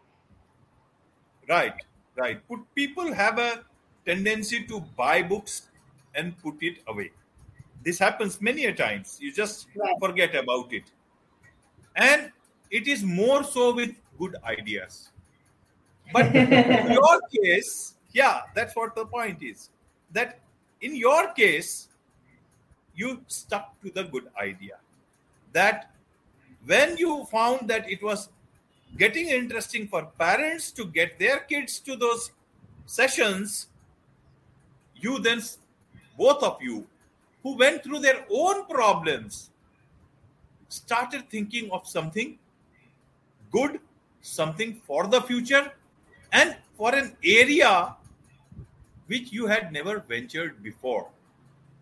Right, 1.47 1.73
right. 2.15 2.45
Put 2.47 2.59
people 2.75 3.13
have 3.13 3.37
a 3.39 3.63
tendency 4.05 4.63
to 4.65 4.81
buy 4.97 5.21
books 5.21 5.69
and 6.15 6.37
put 6.41 6.55
it 6.61 6.79
away. 6.87 7.11
This 7.83 7.97
happens 7.97 8.41
many 8.41 8.65
a 8.65 8.73
times. 8.73 9.17
You 9.19 9.33
just 9.33 9.67
right. 9.75 9.95
forget 9.99 10.35
about 10.35 10.71
it. 10.71 10.83
And 11.95 12.31
it 12.69 12.87
is 12.87 13.03
more 13.03 13.43
so 13.43 13.73
with 13.73 13.91
good 14.17 14.35
ideas. 14.43 15.09
But 16.13 16.35
in 16.35 16.91
your 16.91 17.21
case, 17.33 17.95
yeah, 18.13 18.41
that's 18.53 18.75
what 18.75 18.95
the 18.95 19.05
point 19.05 19.41
is. 19.41 19.69
That 20.11 20.39
in 20.81 20.95
your 20.95 21.33
case, 21.33 21.87
you 22.95 23.21
stuck 23.27 23.79
to 23.81 23.91
the 23.91 24.03
good 24.03 24.27
idea. 24.39 24.77
That 25.53 25.91
when 26.65 26.97
you 26.97 27.25
found 27.25 27.67
that 27.69 27.89
it 27.89 28.03
was 28.03 28.29
getting 28.97 29.29
interesting 29.29 29.87
for 29.87 30.05
parents 30.19 30.71
to 30.71 30.85
get 30.85 31.17
their 31.17 31.39
kids 31.39 31.79
to 31.79 31.95
those 31.95 32.31
sessions, 32.85 33.67
you 34.95 35.19
then, 35.19 35.41
both 36.17 36.43
of 36.43 36.61
you, 36.61 36.85
who 37.43 37.57
went 37.57 37.83
through 37.83 37.99
their 37.99 38.25
own 38.31 38.65
problems, 38.67 39.49
started 40.69 41.29
thinking 41.29 41.69
of 41.71 41.87
something 41.87 42.37
good, 43.51 43.79
something 44.21 44.81
for 44.85 45.07
the 45.07 45.21
future, 45.21 45.71
and 46.31 46.55
for 46.77 46.95
an 46.95 47.15
area 47.23 47.95
which 49.07 49.31
you 49.31 49.47
had 49.47 49.71
never 49.71 49.99
ventured 49.99 50.63
before. 50.63 51.09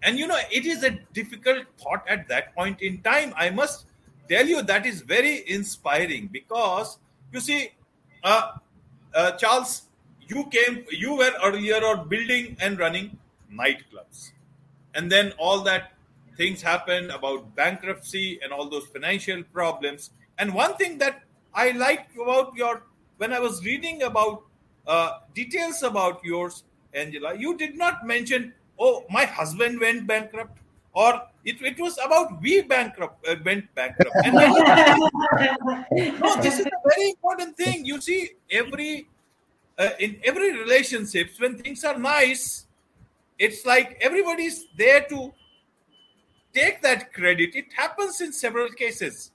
And 0.02 0.18
you 0.18 0.28
know, 0.28 0.40
it 0.52 0.66
is 0.66 0.84
a 0.84 0.92
difficult 1.14 1.66
thought 1.78 2.04
at 2.08 2.28
that 2.30 2.56
point 2.56 2.82
in 2.82 3.02
time. 3.02 3.34
I 3.36 3.50
must 3.50 3.86
tell 4.30 4.46
you 4.46 4.62
that 4.64 4.86
is 4.86 5.02
very 5.02 5.44
inspiring 5.50 6.30
because 6.32 6.98
you 7.32 7.40
see, 7.40 7.72
uh, 8.24 8.54
uh, 9.14 9.32
Charles, 9.32 9.84
you 10.28 10.46
came, 10.46 10.86
you 10.92 11.16
were 11.16 11.34
earlier 11.44 11.84
on 11.84 12.08
building 12.08 12.56
and 12.62 12.80
running 12.80 13.18
nightclubs, 13.52 14.32
and 14.96 15.12
then 15.12 15.34
all 15.38 15.62
that 15.62 15.94
things 16.38 16.62
happened 16.62 17.12
about 17.12 17.56
bankruptcy 17.56 18.40
and 18.42 18.54
all 18.54 18.70
those 18.70 18.88
financial 18.88 19.44
problems. 19.54 20.12
And 20.38 20.54
one 20.54 20.76
thing 20.76 20.98
that 21.00 21.24
I 21.54 21.72
liked 21.72 22.16
about 22.16 22.56
your 22.56 22.84
when 23.18 23.34
I 23.34 23.40
was 23.40 23.64
reading 23.66 24.04
about 24.04 24.44
uh, 24.88 25.20
details 25.36 25.84
about 25.84 26.24
yours, 26.24 26.64
Angela, 26.94 27.36
you 27.36 27.58
did 27.58 27.76
not 27.78 28.06
mention, 28.06 28.54
oh, 28.80 29.04
my 29.10 29.26
husband 29.26 29.80
went 29.80 30.08
bankrupt 30.08 30.60
or 30.94 31.22
it, 31.46 31.62
it 31.62 31.80
was 31.80 31.98
about 32.04 32.42
we 32.42 32.62
bankrupt 32.62 33.28
uh, 33.28 33.36
went 33.46 33.74
bankrupt. 33.76 34.16
No, 36.20 36.36
this 36.42 36.60
is 36.60 36.66
a 36.66 36.72
very 36.90 37.10
important 37.12 37.56
thing. 37.56 37.86
You 37.86 38.02
see, 38.02 38.32
every 38.52 39.08
uh, 39.78 39.90
in 40.00 40.20
every 40.24 40.58
relationships 40.58 41.40
when 41.40 41.58
things 41.58 41.84
are 41.84 41.98
nice, 41.98 42.66
it's 43.40 43.66
like 43.66 43.98
everybody's 44.02 44.66
there 44.78 45.06
to 45.10 45.34
take 46.54 46.82
that 46.82 47.14
credit. 47.14 47.56
It 47.56 47.74
happens 47.76 48.22
in 48.22 48.34
several 48.34 48.70
cases, 48.70 49.32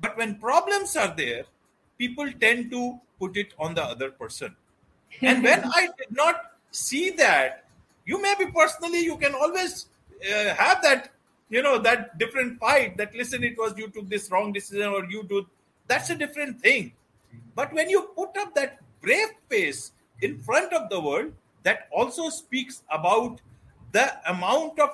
but 0.00 0.16
when 0.16 0.36
problems 0.36 0.96
are 0.96 1.14
there, 1.14 1.44
people 1.98 2.28
tend 2.40 2.70
to 2.70 2.98
put 3.20 3.36
it 3.36 3.52
on 3.58 3.74
the 3.74 3.84
other 3.84 4.10
person. 4.10 4.56
And 5.20 5.44
when 5.44 5.62
I 5.74 5.88
did 5.98 6.10
not 6.10 6.52
see 6.70 7.10
that, 7.10 7.64
you 8.06 8.20
may 8.20 8.34
be 8.38 8.46
personally, 8.46 9.00
you 9.00 9.16
can 9.16 9.34
always 9.34 9.86
uh, 10.24 10.54
have 10.54 10.82
that 10.82 11.10
you 11.50 11.62
know 11.62 11.78
that 11.78 12.16
different 12.18 12.58
fight 12.58 12.96
that 12.96 13.14
listen 13.14 13.44
it 13.44 13.56
was 13.58 13.76
you 13.76 13.88
took 13.88 14.08
this 14.08 14.30
wrong 14.30 14.52
decision 14.52 14.88
or 14.88 15.04
you 15.04 15.22
do 15.24 15.46
that's 15.86 16.10
a 16.10 16.14
different 16.14 16.60
thing 16.60 16.92
but 17.54 17.72
when 17.72 17.90
you 17.90 18.10
put 18.16 18.36
up 18.38 18.54
that 18.54 18.80
brave 19.02 19.28
face 19.48 19.92
in 20.22 20.40
front 20.42 20.72
of 20.72 20.88
the 20.88 20.98
world 20.98 21.32
that 21.64 21.88
also 21.90 22.30
speaks 22.30 22.82
about 22.90 23.40
the 23.92 24.06
amount 24.30 24.78
of 24.78 24.90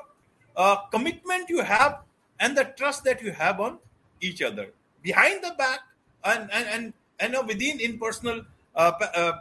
uh, 0.57 0.77
commitment 0.91 1.49
you 1.49 1.62
have 1.62 2.00
and 2.41 2.57
the 2.57 2.65
trust 2.77 3.05
that 3.05 3.23
you 3.23 3.33
have 3.33 3.61
on 3.61 3.79
each 4.21 4.43
other. 4.43 4.71
Behind 5.03 5.45
the 5.45 5.55
back 5.59 5.81
and 6.25 6.50
and 6.53 6.67
and, 6.67 6.93
and 7.21 7.37
uh, 7.37 7.45
within 7.47 7.81
in 7.81 7.99
personal 7.99 8.43
uh, 8.75 8.93
uh, 9.15 9.33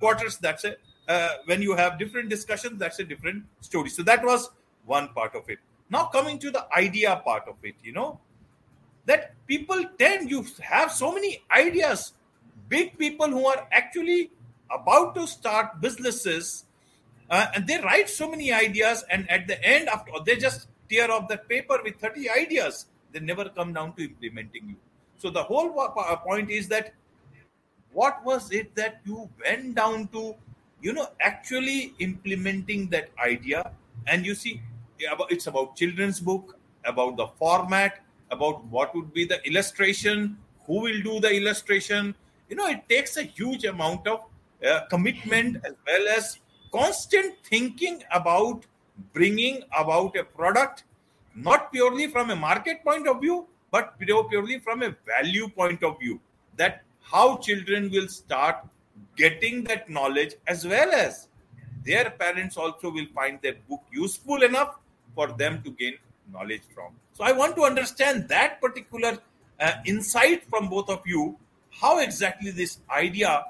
quarters 0.00 0.38
that's 0.38 0.64
it. 0.64 0.80
Uh, 1.08 1.28
when 1.44 1.62
you 1.62 1.76
have 1.76 1.98
different 2.00 2.28
discussions 2.28 2.78
that's 2.80 2.98
a 2.98 3.04
different 3.04 3.44
story. 3.60 3.88
So 3.88 4.02
that 4.02 4.24
was 4.24 4.50
one 4.86 5.08
part 5.08 5.34
of 5.34 5.48
it. 5.48 5.58
Now, 5.88 6.06
coming 6.06 6.38
to 6.40 6.50
the 6.50 6.66
idea 6.74 7.20
part 7.24 7.46
of 7.46 7.54
it, 7.62 7.74
you 7.82 7.92
know, 7.92 8.18
that 9.06 9.34
people 9.46 9.84
tend, 9.98 10.30
you 10.30 10.44
have 10.60 10.90
so 10.90 11.12
many 11.12 11.42
ideas, 11.50 12.12
big 12.68 12.98
people 12.98 13.28
who 13.28 13.46
are 13.46 13.68
actually 13.70 14.30
about 14.70 15.14
to 15.14 15.26
start 15.26 15.80
businesses, 15.80 16.64
uh, 17.30 17.46
and 17.54 17.66
they 17.66 17.78
write 17.78 18.08
so 18.08 18.30
many 18.30 18.52
ideas, 18.52 19.04
and 19.10 19.28
at 19.30 19.46
the 19.46 19.62
end, 19.64 19.88
after 19.88 20.12
they 20.24 20.36
just 20.36 20.68
tear 20.88 21.10
off 21.10 21.28
that 21.28 21.48
paper 21.48 21.78
with 21.82 21.96
30 21.96 22.30
ideas, 22.30 22.86
they 23.12 23.20
never 23.20 23.48
come 23.48 23.72
down 23.72 23.94
to 23.94 24.04
implementing 24.04 24.68
you. 24.68 24.76
So, 25.18 25.30
the 25.30 25.42
whole 25.42 25.70
point 26.24 26.50
is 26.50 26.68
that 26.68 26.94
what 27.92 28.24
was 28.24 28.52
it 28.52 28.74
that 28.74 29.00
you 29.04 29.28
went 29.44 29.74
down 29.74 30.08
to, 30.08 30.34
you 30.82 30.92
know, 30.92 31.08
actually 31.20 31.94
implementing 31.98 32.88
that 32.90 33.10
idea? 33.18 33.70
And 34.06 34.24
you 34.26 34.34
see, 34.34 34.60
it's 34.98 35.46
about 35.46 35.76
children's 35.76 36.20
book 36.20 36.56
about 36.86 37.16
the 37.16 37.26
format, 37.38 38.00
about 38.30 38.64
what 38.66 38.94
would 38.94 39.12
be 39.12 39.24
the 39.24 39.44
illustration, 39.46 40.38
who 40.66 40.80
will 40.80 41.02
do 41.02 41.20
the 41.20 41.30
illustration. 41.36 42.14
You 42.48 42.56
know, 42.56 42.66
it 42.68 42.88
takes 42.88 43.16
a 43.16 43.22
huge 43.22 43.64
amount 43.64 44.06
of 44.06 44.24
uh, 44.66 44.80
commitment 44.88 45.58
as 45.64 45.74
well 45.86 46.08
as 46.16 46.38
constant 46.76 47.34
thinking 47.42 48.02
about 48.12 48.66
bringing 49.12 49.62
about 49.78 50.16
a 50.16 50.24
product, 50.24 50.84
not 51.34 51.72
purely 51.72 52.06
from 52.06 52.30
a 52.30 52.36
market 52.36 52.82
point 52.84 53.08
of 53.08 53.20
view, 53.20 53.46
but 53.70 53.98
purely 53.98 54.58
from 54.58 54.82
a 54.82 54.94
value 55.06 55.48
point 55.48 55.82
of 55.82 55.98
view. 55.98 56.20
That 56.56 56.82
how 57.00 57.38
children 57.38 57.90
will 57.90 58.08
start 58.08 58.56
getting 59.16 59.64
that 59.64 59.88
knowledge 59.88 60.34
as 60.46 60.66
well 60.66 60.92
as 60.92 61.28
their 61.84 62.10
parents 62.10 62.56
also 62.56 62.90
will 62.90 63.06
find 63.14 63.38
that 63.42 63.66
book 63.68 63.82
useful 63.92 64.42
enough 64.42 64.76
for 65.14 65.28
them 65.28 65.62
to 65.62 65.70
gain 65.70 65.94
knowledge 66.32 66.62
from. 66.74 66.92
So 67.12 67.24
I 67.24 67.32
want 67.32 67.56
to 67.56 67.62
understand 67.62 68.28
that 68.28 68.60
particular 68.60 69.18
uh, 69.60 69.72
insight 69.86 70.44
from 70.50 70.68
both 70.68 70.90
of 70.90 71.02
you, 71.06 71.38
how 71.70 72.00
exactly 72.00 72.50
this 72.50 72.78
idea 72.90 73.44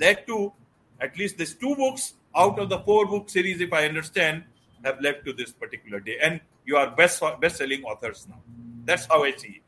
led 0.00 0.26
to 0.28 0.52
at 1.00 1.18
least 1.18 1.36
these 1.36 1.54
two 1.54 1.74
books 1.74 2.14
out 2.36 2.58
of 2.58 2.68
the 2.68 2.78
four 2.80 3.06
book 3.06 3.28
series, 3.30 3.60
if 3.60 3.72
I 3.72 3.86
understand, 3.86 4.44
have 4.84 5.00
led 5.00 5.24
to 5.24 5.32
this 5.32 5.52
particular 5.52 6.00
day. 6.00 6.18
And 6.22 6.40
you 6.64 6.76
are 6.76 6.90
best 6.90 7.22
best 7.40 7.56
selling 7.56 7.82
authors 7.84 8.26
now. 8.28 8.40
That's 8.84 9.06
how 9.06 9.24
I 9.24 9.32
see 9.32 9.60
it. 9.60 9.62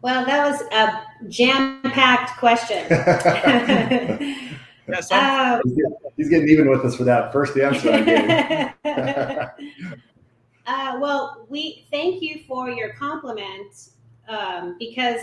Well, 0.00 0.24
that 0.24 0.50
was 0.50 0.62
a 0.72 1.28
jam 1.28 1.80
packed 1.82 2.38
question. 2.38 2.86
Yeah, 4.88 4.98
um, 4.98 5.60
he's, 5.64 5.74
getting, 5.76 5.94
he's, 6.16 6.28
getting, 6.28 6.48
even 6.48 6.68
with 6.68 6.84
us 6.84 6.96
for 6.96 7.04
that 7.04 7.32
first 7.32 7.56
answer 7.56 7.92
I 7.92 8.02
gave. 8.02 8.74
uh, 10.66 10.98
well, 11.00 11.46
we 11.48 11.86
thank 11.90 12.20
you 12.20 12.42
for 12.48 12.68
your 12.68 12.92
compliment 12.94 13.90
um, 14.28 14.76
because 14.78 15.20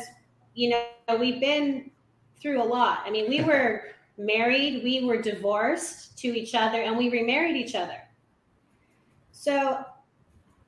you 0.55 0.69
know 0.69 0.85
we've 1.19 1.41
been 1.41 1.91
through 2.41 2.61
a 2.61 2.63
lot. 2.63 2.99
I 3.05 3.11
mean, 3.11 3.29
we 3.29 3.43
were 3.43 3.83
married, 4.19 4.83
we 4.83 5.05
were 5.05 5.19
divorced 5.19 6.17
to 6.19 6.27
each 6.27 6.53
other, 6.53 6.81
and 6.81 6.95
we 6.95 7.09
remarried 7.09 7.55
each 7.55 7.73
other. 7.73 7.97
So 9.31 9.83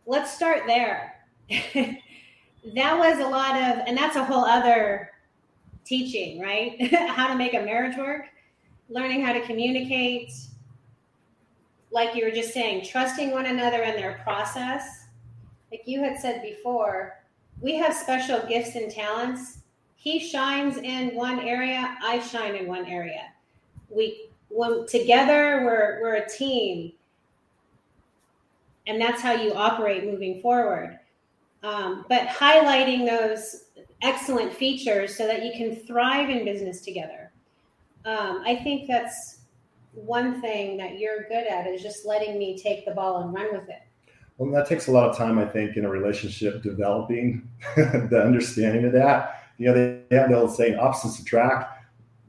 let's 0.07 0.33
start 0.33 0.63
there. 0.65 1.13
that 1.49 2.97
was 2.97 3.19
a 3.19 3.27
lot 3.27 3.55
of, 3.55 3.85
and 3.85 3.95
that's 3.95 4.15
a 4.15 4.23
whole 4.23 4.45
other 4.45 5.11
teaching, 5.85 6.39
right? 6.39 6.81
How 7.09 7.27
to 7.27 7.35
make 7.35 7.53
a 7.53 7.61
marriage 7.61 7.97
work 7.97 8.25
learning 8.91 9.23
how 9.23 9.31
to 9.31 9.41
communicate, 9.41 10.33
like 11.91 12.13
you 12.15 12.25
were 12.25 12.31
just 12.31 12.53
saying, 12.53 12.85
trusting 12.85 13.31
one 13.31 13.45
another 13.45 13.83
in 13.83 13.95
their 13.95 14.19
process. 14.23 15.05
Like 15.71 15.83
you 15.85 16.03
had 16.03 16.19
said 16.19 16.41
before, 16.41 17.17
we 17.61 17.75
have 17.75 17.95
special 17.95 18.45
gifts 18.47 18.75
and 18.75 18.91
talents. 18.91 19.59
He 19.95 20.19
shines 20.19 20.77
in 20.77 21.15
one 21.15 21.39
area, 21.39 21.95
I 22.03 22.19
shine 22.19 22.55
in 22.55 22.67
one 22.67 22.85
area. 22.85 23.31
We 23.93 24.29
when 24.49 24.85
together 24.87 25.61
we're 25.63 26.01
we're 26.01 26.15
a 26.15 26.29
team. 26.29 26.93
And 28.87 28.99
that's 28.99 29.21
how 29.21 29.33
you 29.33 29.53
operate 29.53 30.05
moving 30.05 30.41
forward. 30.41 30.99
Um, 31.61 32.05
but 32.09 32.27
highlighting 32.27 33.05
those 33.05 33.65
excellent 34.01 34.51
features 34.51 35.15
so 35.15 35.27
that 35.27 35.45
you 35.45 35.51
can 35.51 35.75
thrive 35.75 36.31
in 36.31 36.43
business 36.43 36.81
together 36.81 37.31
um, 38.05 38.41
I 38.45 38.55
think 38.55 38.87
that's 38.87 39.39
one 39.93 40.41
thing 40.41 40.77
that 40.77 40.97
you're 40.97 41.23
good 41.27 41.45
at 41.47 41.67
is 41.67 41.81
just 41.81 42.05
letting 42.05 42.39
me 42.39 42.57
take 42.57 42.85
the 42.85 42.91
ball 42.91 43.23
and 43.23 43.33
run 43.33 43.51
with 43.51 43.69
it. 43.69 43.81
Well, 44.37 44.51
that 44.51 44.67
takes 44.67 44.87
a 44.87 44.91
lot 44.91 45.09
of 45.09 45.15
time, 45.15 45.37
I 45.37 45.45
think, 45.45 45.77
in 45.77 45.85
a 45.85 45.89
relationship 45.89 46.63
developing 46.63 47.47
the 47.75 48.23
understanding 48.23 48.85
of 48.85 48.93
that. 48.93 49.43
You 49.57 49.67
know, 49.67 49.73
they, 50.09 50.17
have 50.17 50.29
the 50.29 50.37
old 50.37 50.55
saying, 50.55 50.79
opposites 50.79 51.19
attract. 51.19 51.80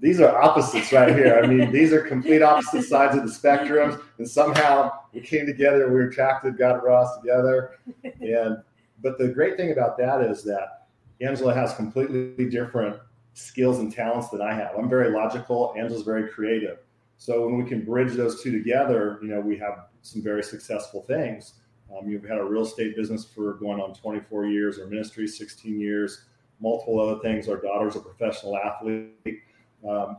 These 0.03 0.21
are 0.21 0.37
opposites 0.37 0.93
right 0.93 1.15
here. 1.15 1.41
I 1.41 1.47
mean, 1.47 1.71
these 1.71 1.93
are 1.93 2.01
complete 2.01 2.43
opposite 2.43 2.83
sides 2.83 3.17
of 3.17 3.25
the 3.25 3.31
spectrum, 3.31 4.03
and 4.19 4.29
somehow 4.29 4.91
we 5.15 5.21
came 5.21 5.47
together. 5.47 5.87
We 5.87 5.95
were 5.95 6.09
attracted, 6.09 6.59
got 6.59 6.85
Ross 6.85 7.17
together, 7.21 7.79
and 8.21 8.59
but 9.01 9.17
the 9.17 9.29
great 9.29 9.57
thing 9.57 9.71
about 9.71 9.97
that 9.99 10.21
is 10.23 10.43
that 10.43 10.89
Angela 11.21 11.55
has 11.55 11.75
completely 11.75 12.51
different 12.51 12.97
skills 13.35 13.79
and 13.79 13.93
talents 13.93 14.29
than 14.31 14.43
I 14.43 14.53
have. 14.55 14.73
I'm 14.77 14.89
very 14.89 15.11
logical. 15.11 15.73
Angela's 15.79 16.03
very 16.03 16.29
creative. 16.29 16.79
So 17.19 17.47
when 17.47 17.63
we 17.63 17.69
can 17.69 17.85
bridge 17.85 18.15
those 18.15 18.43
two 18.43 18.51
together, 18.51 19.21
you 19.23 19.29
know, 19.29 19.41
we 19.41 19.57
have 19.59 19.87
some 20.03 20.21
very 20.21 20.43
successful 20.43 21.03
things. 21.03 21.55
Um, 21.97 22.09
you've 22.09 22.25
had 22.25 22.39
a 22.39 22.45
real 22.45 22.63
estate 22.63 22.97
business 22.97 23.25
for 23.25 23.55
going 23.55 23.81
on 23.81 23.95
24 23.95 24.47
years, 24.47 24.81
our 24.81 24.87
ministry 24.87 25.29
16 25.29 25.79
years, 25.79 26.25
multiple 26.61 26.99
other 26.99 27.21
things. 27.21 27.49
Our 27.49 27.61
daughter's 27.61 27.95
a 27.95 28.01
professional 28.01 28.57
athlete. 28.57 29.43
Um, 29.89 30.19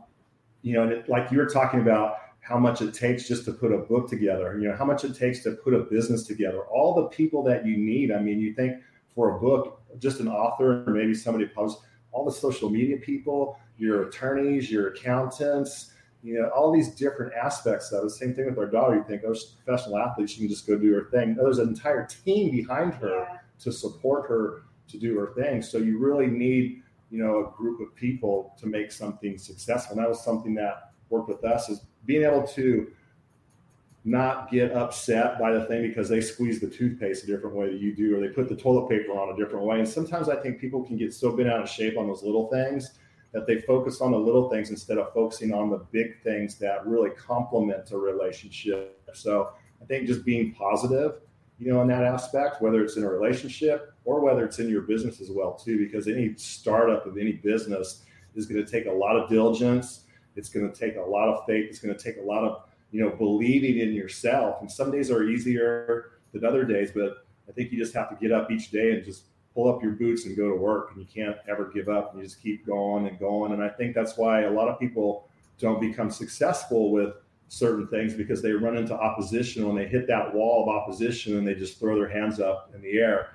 you 0.62 0.74
know, 0.74 0.82
and 0.82 0.92
it, 0.92 1.08
like 1.08 1.30
you 1.30 1.38
were 1.38 1.46
talking 1.46 1.80
about 1.80 2.16
how 2.40 2.58
much 2.58 2.82
it 2.82 2.92
takes 2.92 3.26
just 3.26 3.44
to 3.46 3.52
put 3.52 3.72
a 3.72 3.78
book 3.78 4.08
together, 4.08 4.58
you 4.58 4.68
know, 4.68 4.76
how 4.76 4.84
much 4.84 5.04
it 5.04 5.16
takes 5.16 5.42
to 5.42 5.52
put 5.52 5.72
a 5.72 5.80
business 5.80 6.26
together, 6.26 6.60
all 6.64 6.94
the 6.94 7.08
people 7.08 7.42
that 7.42 7.64
you 7.64 7.76
need. 7.76 8.12
I 8.12 8.20
mean, 8.20 8.38
you 8.38 8.52
think 8.52 8.76
for 9.14 9.36
a 9.36 9.40
book, 9.40 9.80
just 9.98 10.20
an 10.20 10.28
author, 10.28 10.84
or 10.86 10.92
maybe 10.92 11.14
somebody 11.14 11.46
posts 11.46 11.82
all 12.12 12.24
the 12.24 12.32
social 12.32 12.68
media 12.68 12.98
people, 12.98 13.58
your 13.78 14.08
attorneys, 14.08 14.70
your 14.70 14.88
accountants, 14.88 15.92
you 16.22 16.40
know, 16.40 16.48
all 16.50 16.72
these 16.72 16.94
different 16.94 17.32
aspects 17.34 17.92
of 17.92 18.04
it. 18.04 18.10
Same 18.10 18.34
thing 18.34 18.46
with 18.46 18.58
our 18.58 18.66
daughter. 18.66 18.96
You 18.96 19.04
think, 19.04 19.22
oh, 19.26 19.34
she's 19.34 19.54
a 19.60 19.64
professional 19.64 19.98
athlete, 19.98 20.30
she 20.30 20.40
can 20.40 20.48
just 20.48 20.66
go 20.66 20.78
do 20.78 20.92
her 20.92 21.08
thing. 21.10 21.36
No, 21.36 21.44
there's 21.44 21.58
an 21.58 21.68
entire 21.68 22.06
team 22.06 22.50
behind 22.50 22.94
her 22.94 23.26
yeah. 23.30 23.38
to 23.60 23.72
support 23.72 24.28
her 24.28 24.62
to 24.88 24.98
do 24.98 25.18
her 25.18 25.32
thing. 25.34 25.60
So 25.60 25.78
you 25.78 25.98
really 25.98 26.26
need, 26.26 26.82
you 27.14 27.22
know, 27.22 27.46
a 27.46 27.56
group 27.56 27.80
of 27.80 27.94
people 27.94 28.56
to 28.58 28.66
make 28.66 28.90
something 28.90 29.38
successful. 29.38 29.96
And 29.96 30.04
that 30.04 30.08
was 30.08 30.24
something 30.24 30.52
that 30.56 30.90
worked 31.10 31.28
with 31.28 31.44
us 31.44 31.68
is 31.68 31.82
being 32.06 32.24
able 32.24 32.44
to 32.48 32.88
not 34.04 34.50
get 34.50 34.72
upset 34.72 35.38
by 35.38 35.52
the 35.52 35.64
thing 35.66 35.82
because 35.82 36.08
they 36.08 36.20
squeeze 36.20 36.60
the 36.60 36.66
toothpaste 36.66 37.22
a 37.22 37.26
different 37.28 37.54
way 37.54 37.70
that 37.70 37.80
you 37.80 37.94
do, 37.94 38.16
or 38.16 38.20
they 38.20 38.34
put 38.34 38.48
the 38.48 38.56
toilet 38.56 38.88
paper 38.88 39.12
on 39.12 39.32
a 39.32 39.36
different 39.36 39.64
way. 39.64 39.78
And 39.78 39.88
sometimes 39.88 40.28
I 40.28 40.34
think 40.34 40.58
people 40.58 40.82
can 40.82 40.96
get 40.96 41.14
so 41.14 41.30
bent 41.30 41.48
out 41.48 41.62
of 41.62 41.68
shape 41.70 41.96
on 41.96 42.08
those 42.08 42.24
little 42.24 42.48
things 42.48 42.98
that 43.30 43.46
they 43.46 43.60
focus 43.60 44.00
on 44.00 44.10
the 44.10 44.18
little 44.18 44.50
things 44.50 44.70
instead 44.70 44.98
of 44.98 45.14
focusing 45.14 45.54
on 45.54 45.70
the 45.70 45.86
big 45.92 46.20
things 46.24 46.58
that 46.58 46.84
really 46.84 47.10
complement 47.10 47.92
a 47.92 47.96
relationship. 47.96 49.08
So 49.14 49.50
I 49.80 49.84
think 49.84 50.08
just 50.08 50.24
being 50.24 50.52
positive, 50.52 51.20
you 51.60 51.72
know, 51.72 51.80
in 51.80 51.86
that 51.88 52.02
aspect, 52.02 52.60
whether 52.60 52.82
it's 52.82 52.96
in 52.96 53.04
a 53.04 53.08
relationship 53.08 53.93
or 54.04 54.20
whether 54.20 54.44
it's 54.44 54.58
in 54.58 54.68
your 54.68 54.82
business 54.82 55.20
as 55.20 55.30
well, 55.30 55.54
too, 55.54 55.78
because 55.78 56.08
any 56.08 56.34
startup 56.36 57.06
of 57.06 57.16
any 57.18 57.32
business 57.32 58.02
is 58.34 58.46
going 58.46 58.64
to 58.64 58.70
take 58.70 58.86
a 58.86 58.92
lot 58.92 59.16
of 59.16 59.28
diligence. 59.28 60.04
It's 60.36 60.48
going 60.48 60.70
to 60.70 60.78
take 60.78 60.96
a 60.96 61.00
lot 61.00 61.28
of 61.28 61.46
faith. 61.46 61.66
It's 61.68 61.78
going 61.78 61.96
to 61.96 62.02
take 62.02 62.18
a 62.18 62.24
lot 62.24 62.44
of 62.44 62.62
you 62.94 63.00
know, 63.00 63.10
believing 63.10 63.80
in 63.80 63.92
yourself. 63.92 64.60
And 64.60 64.70
some 64.70 64.92
days 64.92 65.10
are 65.10 65.24
easier 65.24 66.12
than 66.32 66.44
other 66.44 66.64
days, 66.64 66.92
but 66.94 67.26
I 67.48 67.52
think 67.52 67.72
you 67.72 67.78
just 67.78 67.92
have 67.94 68.08
to 68.10 68.14
get 68.14 68.30
up 68.30 68.52
each 68.52 68.70
day 68.70 68.92
and 68.92 69.04
just 69.04 69.24
pull 69.52 69.68
up 69.68 69.82
your 69.82 69.92
boots 69.92 70.26
and 70.26 70.36
go 70.36 70.48
to 70.48 70.54
work. 70.54 70.92
And 70.92 71.00
you 71.00 71.06
can't 71.12 71.36
ever 71.48 71.72
give 71.74 71.88
up. 71.88 72.12
And 72.12 72.22
you 72.22 72.28
just 72.28 72.40
keep 72.40 72.64
going 72.64 73.08
and 73.08 73.18
going. 73.18 73.52
And 73.52 73.64
I 73.64 73.68
think 73.68 73.96
that's 73.96 74.16
why 74.16 74.42
a 74.42 74.50
lot 74.50 74.68
of 74.68 74.78
people 74.78 75.28
don't 75.58 75.80
become 75.80 76.08
successful 76.08 76.92
with 76.92 77.14
certain 77.48 77.88
things 77.88 78.14
because 78.14 78.40
they 78.40 78.52
run 78.52 78.76
into 78.76 78.94
opposition 78.94 79.66
when 79.66 79.74
they 79.74 79.88
hit 79.88 80.06
that 80.06 80.32
wall 80.32 80.62
of 80.62 80.68
opposition 80.68 81.36
and 81.36 81.44
they 81.44 81.54
just 81.54 81.80
throw 81.80 81.96
their 81.96 82.08
hands 82.08 82.38
up 82.38 82.70
in 82.76 82.80
the 82.80 82.96
air. 82.96 83.30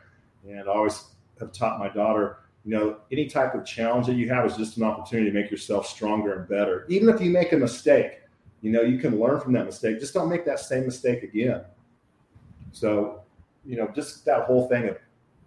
And 0.47 0.69
I 0.69 0.73
always 0.73 1.05
have 1.39 1.51
taught 1.51 1.79
my 1.79 1.89
daughter, 1.89 2.37
you 2.65 2.71
know, 2.71 2.97
any 3.11 3.27
type 3.27 3.55
of 3.55 3.65
challenge 3.65 4.07
that 4.07 4.15
you 4.15 4.29
have 4.29 4.45
is 4.45 4.55
just 4.57 4.77
an 4.77 4.83
opportunity 4.83 5.31
to 5.31 5.39
make 5.39 5.49
yourself 5.49 5.87
stronger 5.87 6.39
and 6.39 6.49
better. 6.49 6.85
Even 6.89 7.09
if 7.09 7.21
you 7.21 7.31
make 7.31 7.51
a 7.53 7.57
mistake, 7.57 8.19
you 8.61 8.71
know, 8.71 8.81
you 8.81 8.99
can 8.99 9.19
learn 9.19 9.39
from 9.39 9.53
that 9.53 9.65
mistake. 9.65 9.99
Just 9.99 10.13
don't 10.13 10.29
make 10.29 10.45
that 10.45 10.59
same 10.59 10.85
mistake 10.85 11.23
again. 11.23 11.61
So, 12.71 13.21
you 13.65 13.77
know, 13.77 13.89
just 13.95 14.25
that 14.25 14.43
whole 14.43 14.67
thing 14.67 14.89
of 14.89 14.97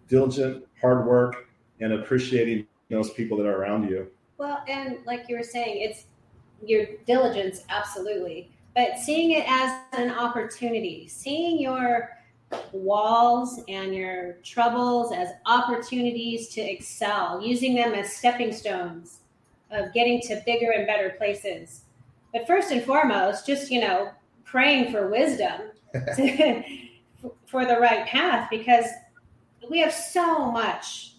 diligent, 0.08 0.64
hard 0.80 1.06
work, 1.06 1.48
and 1.80 1.92
appreciating 1.92 2.66
those 2.90 3.10
people 3.10 3.36
that 3.38 3.46
are 3.46 3.56
around 3.56 3.88
you. 3.88 4.08
Well, 4.38 4.62
and 4.68 4.98
like 5.06 5.28
you 5.28 5.36
were 5.36 5.42
saying, 5.42 5.82
it's 5.82 6.04
your 6.64 6.86
diligence, 7.06 7.64
absolutely, 7.68 8.50
but 8.74 8.98
seeing 8.98 9.32
it 9.32 9.44
as 9.48 9.80
an 9.92 10.10
opportunity, 10.10 11.06
seeing 11.08 11.60
your 11.60 12.10
walls 12.72 13.60
and 13.68 13.94
your 13.94 14.34
troubles 14.42 15.12
as 15.12 15.28
opportunities 15.46 16.48
to 16.50 16.60
excel, 16.60 17.40
using 17.42 17.74
them 17.74 17.94
as 17.94 18.14
stepping 18.14 18.52
stones 18.52 19.20
of 19.70 19.92
getting 19.92 20.20
to 20.22 20.42
bigger 20.44 20.70
and 20.70 20.86
better 20.86 21.10
places. 21.18 21.82
But 22.32 22.46
first 22.46 22.70
and 22.70 22.82
foremost, 22.82 23.46
just, 23.46 23.70
you 23.70 23.80
know, 23.80 24.10
praying 24.44 24.92
for 24.92 25.08
wisdom 25.08 25.60
to, 26.16 26.62
for 27.46 27.64
the 27.64 27.78
right 27.78 28.06
path 28.06 28.48
because 28.50 28.86
we 29.70 29.80
have 29.80 29.92
so 29.92 30.50
much 30.50 31.14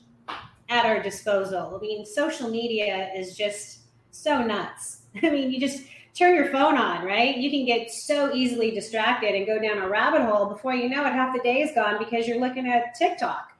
at 0.70 0.86
our 0.86 1.02
disposal. 1.02 1.76
I 1.76 1.82
mean, 1.82 2.06
social 2.06 2.50
media 2.50 3.12
is 3.16 3.38
just 3.38 3.80
so 4.12 4.44
nuts. 4.44 5.04
I 5.24 5.30
mean, 5.30 5.52
you 5.52 5.60
just 5.60 5.84
turn 6.14 6.36
your 6.36 6.48
phone 6.52 6.78
on, 6.78 7.06
right? 7.06 7.38
You 7.38 7.50
can 7.50 7.66
get 7.66 7.92
so 7.92 8.34
easily 8.34 8.72
distracted 8.72 9.34
and 9.34 9.46
go 9.48 9.60
down 9.60 9.80
a 9.80 9.90
rabbit 9.90 10.22
hole 10.22 10.46
before 10.46 10.74
you 10.74 10.88
know 10.90 11.06
it, 11.06 11.14
half 11.14 11.36
the 11.36 11.42
day 11.42 11.62
is 11.62 11.72
gone 11.74 11.98
because 11.98 12.28
you're 12.28 12.40
looking 12.40 12.68
at 12.68 12.96
TikTok, 12.96 13.52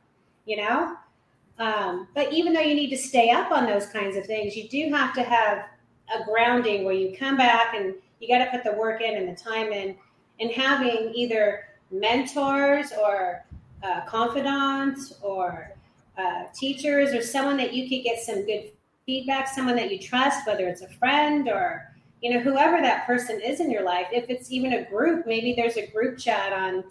you 0.46 0.58
know? 0.58 0.96
Um, 1.58 2.08
but 2.14 2.32
even 2.32 2.54
though 2.54 2.62
you 2.62 2.76
need 2.76 2.90
to 2.90 2.98
stay 2.98 3.32
up 3.32 3.52
on 3.52 3.66
those 3.66 3.88
kinds 3.88 4.16
of 4.18 4.26
things, 4.26 4.56
you 4.56 4.68
do 4.70 4.90
have 4.94 5.14
to 5.16 5.24
have 5.24 5.66
a 6.14 6.24
grounding 6.26 6.84
where 6.84 6.94
you 6.94 7.16
come 7.18 7.38
back 7.38 7.74
and 7.76 7.96
you 8.20 8.28
got 8.28 8.44
to 8.44 8.52
put 8.52 8.64
the 8.64 8.78
work 8.78 9.02
in 9.02 9.18
and 9.18 9.28
the 9.28 9.40
time 9.40 9.72
in, 9.72 9.96
and 10.40 10.52
having 10.52 11.12
either 11.16 11.66
mentors 11.92 12.92
or 13.02 13.46
uh, 13.84 14.02
confidants 14.06 15.14
or 15.22 15.72
uh, 16.18 16.44
teachers 16.54 17.14
or 17.14 17.22
someone 17.22 17.58
that 17.58 17.74
you 17.74 17.90
could 17.90 18.04
get 18.04 18.20
some 18.20 18.46
good 18.46 18.72
feedback, 19.06 19.48
someone 19.48 19.76
that 19.76 19.92
you 19.92 20.00
trust, 20.00 20.46
whether 20.48 20.68
it's 20.68 20.82
a 20.82 20.90
friend 20.90 21.50
or 21.50 21.93
you 22.24 22.34
know 22.34 22.40
whoever 22.40 22.82
that 22.82 23.06
person 23.06 23.42
is 23.42 23.60
in 23.60 23.70
your 23.70 23.84
life. 23.84 24.08
If 24.12 24.30
it's 24.30 24.50
even 24.50 24.74
a 24.74 24.86
group, 24.86 25.28
maybe 25.28 25.54
there's 25.54 25.78
a 25.78 25.88
group 25.88 26.18
chat 26.18 26.54
on 26.54 26.84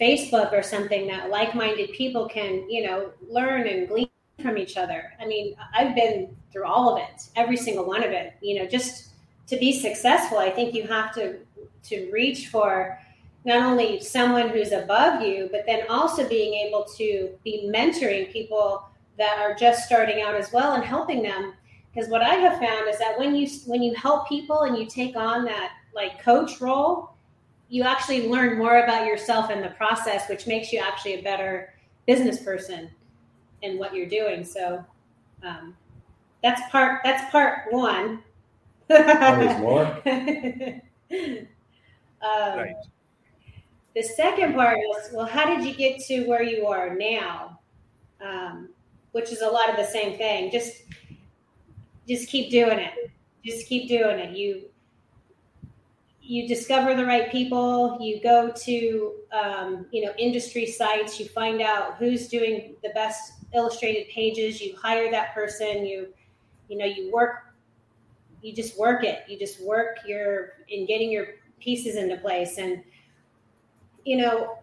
Facebook 0.00 0.52
or 0.52 0.62
something 0.62 1.06
that 1.08 1.28
like-minded 1.28 1.92
people 1.92 2.26
can 2.26 2.68
you 2.68 2.86
know 2.86 3.12
learn 3.28 3.66
and 3.66 3.86
glean 3.86 4.08
from 4.42 4.56
each 4.56 4.78
other. 4.78 5.12
I 5.20 5.26
mean, 5.26 5.54
I've 5.74 5.94
been 5.94 6.34
through 6.50 6.64
all 6.64 6.96
of 6.96 7.02
it, 7.02 7.28
every 7.36 7.58
single 7.58 7.84
one 7.84 8.02
of 8.02 8.10
it. 8.10 8.32
You 8.40 8.58
know, 8.58 8.66
just 8.66 9.10
to 9.48 9.58
be 9.58 9.78
successful, 9.78 10.38
I 10.38 10.50
think 10.50 10.74
you 10.74 10.84
have 10.84 11.14
to 11.14 11.38
to 11.82 12.10
reach 12.10 12.48
for 12.48 12.98
not 13.44 13.62
only 13.62 14.00
someone 14.00 14.48
who's 14.48 14.72
above 14.72 15.22
you, 15.22 15.48
but 15.52 15.64
then 15.66 15.84
also 15.88 16.28
being 16.28 16.54
able 16.54 16.84
to 16.96 17.30
be 17.44 17.70
mentoring 17.74 18.30
people 18.32 18.86
that 19.18 19.38
are 19.38 19.54
just 19.54 19.84
starting 19.84 20.22
out 20.22 20.34
as 20.34 20.52
well 20.52 20.72
and 20.72 20.84
helping 20.84 21.22
them. 21.22 21.52
Because 21.92 22.08
what 22.08 22.22
I 22.22 22.34
have 22.34 22.58
found 22.58 22.88
is 22.88 22.98
that 22.98 23.18
when 23.18 23.34
you 23.34 23.48
when 23.66 23.82
you 23.82 23.94
help 23.94 24.28
people 24.28 24.62
and 24.62 24.76
you 24.76 24.86
take 24.86 25.16
on 25.16 25.44
that 25.46 25.72
like 25.94 26.22
coach 26.22 26.60
role, 26.60 27.14
you 27.68 27.82
actually 27.82 28.28
learn 28.28 28.58
more 28.58 28.84
about 28.84 29.06
yourself 29.06 29.50
in 29.50 29.60
the 29.60 29.70
process, 29.70 30.28
which 30.28 30.46
makes 30.46 30.72
you 30.72 30.78
actually 30.78 31.14
a 31.14 31.22
better 31.22 31.74
business 32.06 32.42
person 32.42 32.90
in 33.62 33.78
what 33.78 33.94
you're 33.94 34.08
doing. 34.08 34.44
So 34.44 34.84
um, 35.42 35.74
that's 36.42 36.62
part 36.70 37.00
that's 37.04 37.30
part 37.30 37.72
one. 37.72 38.22
There's 38.88 39.60
more. 39.60 39.84
um, 40.06 40.80
right. 42.22 42.74
The 43.94 44.02
second 44.02 44.54
part 44.54 44.78
is, 44.78 45.12
well, 45.12 45.26
how 45.26 45.46
did 45.46 45.64
you 45.64 45.74
get 45.74 46.00
to 46.06 46.24
where 46.26 46.42
you 46.42 46.66
are 46.66 46.94
now? 46.94 47.58
Um, 48.20 48.68
which 49.12 49.32
is 49.32 49.40
a 49.40 49.48
lot 49.48 49.68
of 49.68 49.76
the 49.76 49.84
same 49.84 50.16
thing. 50.16 50.50
Just, 50.50 50.82
just 52.08 52.28
keep 52.28 52.50
doing 52.50 52.78
it. 52.78 53.10
Just 53.44 53.66
keep 53.66 53.88
doing 53.88 54.18
it. 54.18 54.36
You, 54.36 54.62
you 56.22 56.46
discover 56.46 56.94
the 56.94 57.04
right 57.04 57.30
people. 57.30 57.98
You 58.00 58.20
go 58.22 58.52
to, 58.64 59.14
um, 59.32 59.86
you 59.90 60.04
know, 60.04 60.12
industry 60.18 60.66
sites. 60.66 61.18
You 61.18 61.26
find 61.26 61.60
out 61.60 61.96
who's 61.96 62.28
doing 62.28 62.74
the 62.82 62.90
best 62.90 63.32
illustrated 63.54 64.08
pages. 64.08 64.60
You 64.60 64.76
hire 64.76 65.10
that 65.10 65.34
person. 65.34 65.86
You, 65.86 66.08
you 66.68 66.76
know, 66.76 66.84
you 66.84 67.10
work. 67.12 67.54
You 68.42 68.54
just 68.54 68.78
work 68.78 69.04
it. 69.04 69.24
You 69.28 69.38
just 69.38 69.62
work 69.62 69.98
your 70.06 70.54
in 70.68 70.86
getting 70.86 71.10
your 71.10 71.26
pieces 71.60 71.96
into 71.96 72.16
place 72.16 72.58
and 72.58 72.82
you 74.04 74.16
know, 74.16 74.58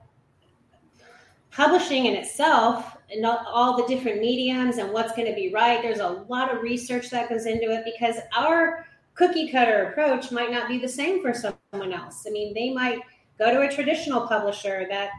publishing 1.58 2.06
in 2.06 2.14
itself 2.14 2.98
and 3.12 3.26
all 3.26 3.76
the 3.76 3.88
different 3.88 4.22
mediums 4.22 4.78
and 4.78 4.94
what's 4.94 5.12
going 5.14 5.28
to 5.28 5.34
be 5.34 5.52
right, 5.52 5.82
there's 5.82 6.00
a 6.00 6.08
lot 6.30 6.54
of 6.54 6.62
research 6.62 7.10
that 7.10 7.30
goes 7.30 7.48
into 7.48 7.72
it 7.72 7.84
because 7.84 8.18
our 8.38 8.86
cookie 9.16 9.52
cutter 9.52 9.86
approach 9.86 10.32
might 10.32 10.52
not 10.52 10.68
be 10.68 10.78
the 10.78 10.88
same 10.88 11.20
for 11.20 11.34
someone 11.34 11.92
else. 11.92 12.26
I 12.28 12.30
mean, 12.30 12.54
they 12.54 12.70
might 12.72 13.00
go 13.40 13.52
to 13.52 13.62
a 13.62 13.74
traditional 13.74 14.28
publisher 14.28 14.86
that, 14.92 15.10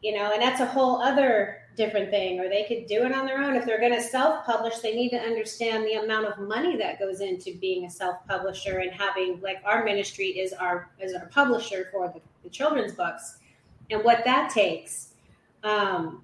you 0.00 0.16
know, 0.16 0.32
and 0.32 0.42
that's 0.42 0.60
a 0.60 0.66
whole 0.66 1.00
other 1.00 1.58
different 1.76 2.10
thing, 2.10 2.40
or 2.40 2.48
they 2.48 2.64
could 2.64 2.86
do 2.88 3.04
it 3.04 3.14
on 3.14 3.24
their 3.24 3.40
own. 3.40 3.54
If 3.54 3.64
they're 3.64 3.78
going 3.78 3.94
to 3.94 4.02
self 4.02 4.44
publish, 4.44 4.80
they 4.80 4.96
need 4.96 5.10
to 5.10 5.18
understand 5.18 5.84
the 5.84 5.94
amount 5.94 6.26
of 6.26 6.40
money 6.40 6.76
that 6.76 6.98
goes 6.98 7.20
into 7.20 7.56
being 7.58 7.84
a 7.84 7.90
self 7.90 8.16
publisher 8.26 8.80
and 8.80 8.90
having, 8.90 9.40
like, 9.40 9.62
our 9.64 9.84
ministry 9.84 10.26
is 10.26 10.52
our, 10.52 10.90
is 10.98 11.14
our 11.14 11.26
publisher 11.26 11.88
for 11.92 12.08
the 12.08 12.20
the 12.42 12.50
children's 12.50 12.92
books 12.92 13.38
and 13.90 14.02
what 14.02 14.24
that 14.24 14.50
takes. 14.50 15.11
Um, 15.64 16.22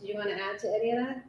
do 0.00 0.06
you 0.06 0.14
want 0.14 0.28
to 0.28 0.34
add 0.34 0.58
to 0.60 0.68
any 0.68 0.92
of 0.92 1.06
that? 1.06 1.24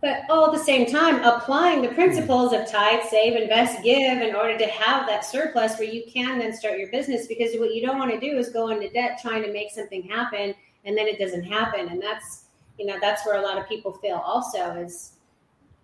But 0.00 0.24
all 0.28 0.46
at 0.46 0.52
the 0.52 0.62
same 0.62 0.84
time, 0.84 1.24
applying 1.24 1.80
the 1.80 1.88
principles 1.88 2.52
of 2.52 2.70
tithe, 2.70 3.04
save, 3.08 3.40
invest, 3.40 3.82
give 3.82 4.20
in 4.20 4.34
order 4.34 4.58
to 4.58 4.66
have 4.66 5.06
that 5.06 5.24
surplus 5.24 5.78
where 5.78 5.88
you 5.88 6.02
can 6.12 6.38
then 6.38 6.52
start 6.52 6.78
your 6.78 6.90
business. 6.90 7.26
Because 7.26 7.54
what 7.58 7.74
you 7.74 7.86
don't 7.86 7.98
want 7.98 8.10
to 8.10 8.20
do 8.20 8.36
is 8.36 8.50
go 8.50 8.68
into 8.68 8.90
debt 8.90 9.18
trying 9.22 9.42
to 9.44 9.52
make 9.52 9.70
something 9.70 10.02
happen 10.02 10.54
and 10.84 10.96
then 10.96 11.06
it 11.06 11.18
doesn't 11.18 11.44
happen. 11.44 11.88
And 11.88 12.02
that's 12.02 12.44
you 12.78 12.86
know 12.86 12.96
that's 13.00 13.24
where 13.24 13.36
a 13.36 13.42
lot 13.42 13.58
of 13.58 13.68
people 13.68 13.92
fail. 13.92 14.22
Also, 14.24 14.74
is 14.74 15.12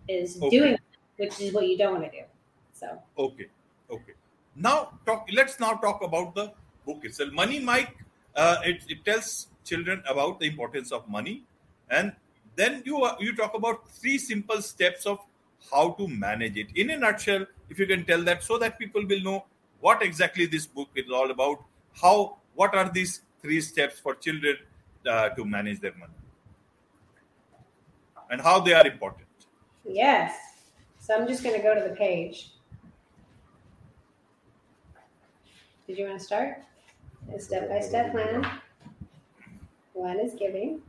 is 0.07 0.37
okay. 0.41 0.49
doing, 0.49 0.77
which 1.17 1.39
is 1.39 1.53
what 1.53 1.67
you 1.67 1.77
don't 1.77 1.99
want 1.99 2.11
to 2.11 2.11
do. 2.11 2.25
So 2.73 3.01
okay, 3.17 3.47
okay. 3.89 4.13
Now, 4.55 4.99
talk. 5.05 5.27
Let's 5.33 5.59
now 5.59 5.73
talk 5.73 6.03
about 6.03 6.35
the 6.35 6.51
book 6.85 7.03
itself. 7.03 7.31
Money 7.31 7.59
Mike. 7.59 7.95
Uh, 8.35 8.57
it, 8.63 8.83
it 8.87 9.03
tells 9.03 9.47
children 9.65 10.01
about 10.07 10.39
the 10.39 10.47
importance 10.47 10.93
of 10.93 11.07
money, 11.09 11.43
and 11.89 12.13
then 12.55 12.81
you 12.85 13.03
uh, 13.03 13.15
you 13.19 13.35
talk 13.35 13.53
about 13.55 13.89
three 13.89 14.17
simple 14.17 14.61
steps 14.61 15.05
of 15.05 15.19
how 15.69 15.91
to 15.91 16.07
manage 16.07 16.55
it. 16.55 16.67
In 16.75 16.91
a 16.91 16.97
nutshell, 16.97 17.45
if 17.69 17.77
you 17.77 17.85
can 17.85 18.05
tell 18.05 18.23
that, 18.23 18.41
so 18.41 18.57
that 18.57 18.79
people 18.79 19.05
will 19.05 19.21
know 19.21 19.45
what 19.81 20.01
exactly 20.01 20.45
this 20.45 20.65
book 20.65 20.87
is 20.95 21.11
all 21.11 21.29
about. 21.29 21.61
How 22.01 22.37
what 22.55 22.73
are 22.73 22.89
these 22.89 23.21
three 23.41 23.59
steps 23.59 23.99
for 23.99 24.15
children 24.15 24.55
uh, 25.05 25.29
to 25.29 25.43
manage 25.43 25.81
their 25.81 25.93
money, 25.99 26.13
and 28.29 28.39
how 28.39 28.61
they 28.61 28.73
are 28.73 28.87
important. 28.87 29.27
Yes. 29.83 30.33
So 30.99 31.15
I'm 31.15 31.27
just 31.27 31.43
going 31.43 31.55
to 31.55 31.61
go 31.61 31.75
to 31.75 31.81
the 31.81 31.95
page. 31.95 32.51
Did 35.87 35.97
you 35.97 36.05
want 36.05 36.19
to 36.19 36.23
start? 36.23 36.63
A 37.33 37.39
step 37.39 37.69
by 37.69 37.79
step 37.79 38.11
plan. 38.11 38.49
One 39.93 40.19
is 40.19 40.33
giving. 40.33 40.81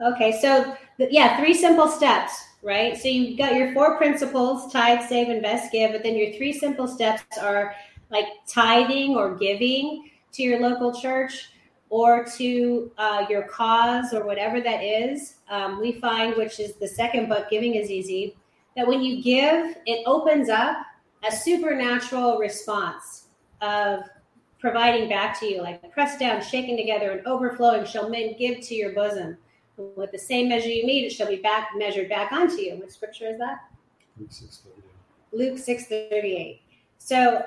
Okay, 0.00 0.38
so 0.40 0.76
yeah, 0.98 1.36
three 1.36 1.54
simple 1.54 1.88
steps, 1.88 2.32
right? 2.62 2.96
So 2.96 3.08
you've 3.08 3.38
got 3.38 3.54
your 3.54 3.72
four 3.72 3.96
principles 3.96 4.72
tithe, 4.72 5.08
save, 5.08 5.28
invest, 5.28 5.72
give, 5.72 5.92
but 5.92 6.02
then 6.02 6.16
your 6.16 6.32
three 6.34 6.52
simple 6.52 6.86
steps 6.86 7.38
are 7.38 7.74
like 8.10 8.26
tithing 8.46 9.16
or 9.16 9.36
giving 9.36 10.10
to 10.32 10.42
your 10.42 10.60
local 10.60 10.92
church 10.98 11.50
or 11.90 12.24
to 12.36 12.92
uh, 12.98 13.26
your 13.28 13.42
cause 13.44 14.12
or 14.12 14.24
whatever 14.24 14.60
that 14.60 14.82
is. 14.84 15.36
Um, 15.48 15.80
we 15.80 15.92
find, 15.92 16.36
which 16.36 16.60
is 16.60 16.74
the 16.74 16.86
second 16.86 17.28
book, 17.28 17.48
Giving 17.50 17.74
is 17.74 17.90
Easy, 17.90 18.36
that 18.76 18.86
when 18.86 19.02
you 19.02 19.22
give, 19.22 19.76
it 19.86 20.04
opens 20.06 20.48
up 20.48 20.76
a 21.26 21.32
supernatural 21.32 22.38
response 22.38 23.26
of 23.60 24.00
providing 24.58 25.08
back 25.08 25.38
to 25.40 25.46
you, 25.46 25.62
like 25.62 25.90
pressed 25.92 26.18
down, 26.18 26.42
shaken 26.42 26.76
together, 26.76 27.12
and 27.12 27.26
overflowing 27.26 27.84
shall 27.84 28.08
men 28.08 28.34
give 28.38 28.60
to 28.60 28.74
your 28.74 28.92
bosom. 28.92 29.36
With 29.76 30.10
the 30.10 30.18
same 30.18 30.48
measure 30.48 30.68
you 30.68 30.84
meet, 30.84 31.04
it 31.04 31.10
shall 31.10 31.28
be 31.28 31.36
back 31.36 31.68
measured 31.76 32.08
back 32.08 32.32
onto 32.32 32.56
you. 32.56 32.76
What 32.76 32.90
scripture 32.90 33.28
is 33.28 33.38
that? 33.38 33.58
Luke 34.18 34.30
six 34.30 34.58
thirty 34.58 34.82
eight. 34.88 35.38
Luke 35.38 35.58
six 35.58 35.86
thirty 35.86 36.34
eight. 36.36 36.62
So 36.98 37.44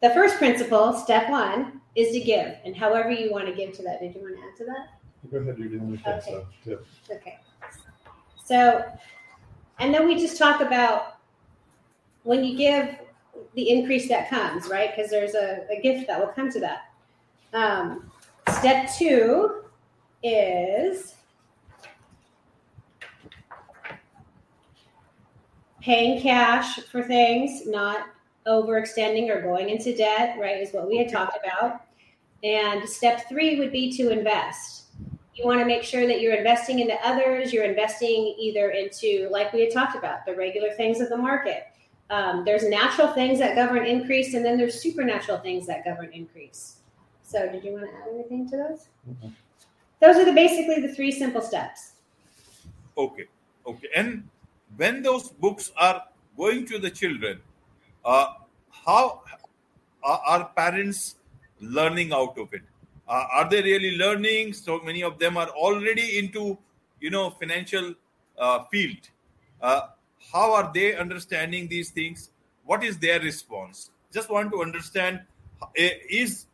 the 0.00 0.10
first 0.10 0.36
principle, 0.36 0.94
step 0.94 1.28
one, 1.28 1.80
is 1.94 2.12
to 2.12 2.20
give, 2.20 2.56
and 2.64 2.74
however 2.74 3.10
you 3.10 3.30
want 3.30 3.46
to 3.46 3.52
give 3.52 3.72
to 3.74 3.82
that. 3.82 4.00
Did 4.00 4.14
you 4.14 4.22
want 4.22 4.36
to 4.36 4.42
add 4.42 4.56
to 4.56 4.64
that? 4.64 5.30
Go 5.30 5.38
ahead, 5.38 5.58
you're 5.58 5.68
doing 5.68 6.00
the 6.02 6.10
okay. 6.10 6.44
stuff. 6.64 6.78
Okay. 7.10 7.38
So, 8.42 8.84
and 9.80 9.92
then 9.92 10.06
we 10.06 10.14
just 10.14 10.38
talk 10.38 10.62
about 10.62 11.16
when 12.22 12.44
you 12.44 12.56
give 12.56 12.96
the 13.54 13.70
increase 13.70 14.08
that 14.08 14.30
comes, 14.30 14.68
right? 14.68 14.94
Because 14.94 15.10
there's 15.10 15.34
a, 15.34 15.66
a, 15.70 15.80
gift 15.80 16.06
that 16.06 16.18
will 16.18 16.32
come 16.32 16.50
to 16.50 16.60
that. 16.60 16.90
Um, 17.52 18.10
step 18.58 18.90
two 18.96 19.62
is 20.22 21.14
paying 25.80 26.20
cash 26.20 26.80
for 26.80 27.02
things, 27.02 27.66
not 27.66 28.06
overextending 28.46 29.28
or 29.28 29.42
going 29.42 29.68
into 29.68 29.94
debt, 29.94 30.38
right? 30.38 30.60
Is 30.60 30.72
what 30.72 30.88
we 30.88 30.98
had 30.98 31.10
talked 31.10 31.38
about. 31.42 31.82
And 32.44 32.88
step 32.88 33.28
three 33.28 33.58
would 33.58 33.72
be 33.72 33.92
to 33.96 34.10
invest. 34.10 34.84
You 35.34 35.44
want 35.44 35.60
to 35.60 35.66
make 35.66 35.82
sure 35.82 36.06
that 36.06 36.20
you're 36.20 36.34
investing 36.34 36.80
into 36.80 36.94
others, 37.06 37.52
you're 37.52 37.64
investing 37.64 38.34
either 38.38 38.70
into, 38.70 39.28
like 39.30 39.52
we 39.52 39.60
had 39.60 39.72
talked 39.72 39.96
about, 39.96 40.26
the 40.26 40.34
regular 40.34 40.72
things 40.72 41.00
of 41.00 41.08
the 41.08 41.16
market 41.16 41.68
um, 42.10 42.44
there's 42.44 42.64
natural 42.68 43.08
things 43.08 43.38
that 43.38 43.54
govern 43.54 43.84
increase, 43.84 44.34
and 44.34 44.44
then 44.44 44.56
there's 44.56 44.80
supernatural 44.80 45.38
things 45.38 45.66
that 45.66 45.84
govern 45.84 46.10
increase. 46.12 46.76
So, 47.22 47.50
did 47.50 47.62
you 47.62 47.72
want 47.72 47.84
to 47.84 47.96
add 47.96 48.14
anything 48.14 48.48
to 48.50 48.56
those? 48.56 48.88
Mm-hmm. 49.08 49.28
Those 50.00 50.16
are 50.16 50.24
the 50.24 50.32
basically 50.32 50.80
the 50.80 50.94
three 50.94 51.10
simple 51.10 51.42
steps. 51.42 51.92
Okay, 52.96 53.24
okay. 53.66 53.88
And 53.94 54.28
when 54.76 55.02
those 55.02 55.28
books 55.28 55.72
are 55.76 56.04
going 56.36 56.66
to 56.66 56.78
the 56.78 56.90
children, 56.90 57.40
uh, 58.04 58.34
how 58.70 59.22
are, 60.02 60.20
are, 60.26 60.44
parents 60.56 61.16
learning 61.60 62.12
out 62.12 62.38
of 62.38 62.52
it? 62.54 62.62
Uh, 63.08 63.24
are 63.32 63.50
they 63.50 63.62
really 63.62 63.96
learning? 63.96 64.52
So 64.52 64.80
many 64.80 65.02
of 65.02 65.18
them 65.18 65.36
are 65.36 65.48
already 65.48 66.18
into, 66.18 66.56
you 67.00 67.10
know, 67.10 67.30
financial 67.30 67.94
uh, 68.38 68.64
field. 68.64 69.08
Uh, 69.60 69.88
how 70.32 70.54
are 70.54 70.70
they 70.72 70.96
understanding 70.96 71.68
these 71.68 71.90
things? 71.90 72.30
What 72.64 72.84
is 72.84 72.98
their 72.98 73.20
response? 73.20 73.90
Just 74.12 74.30
want 74.30 74.52
to 74.52 74.62
understand: 74.62 75.20
eh, 75.76 75.90
is 76.08 76.46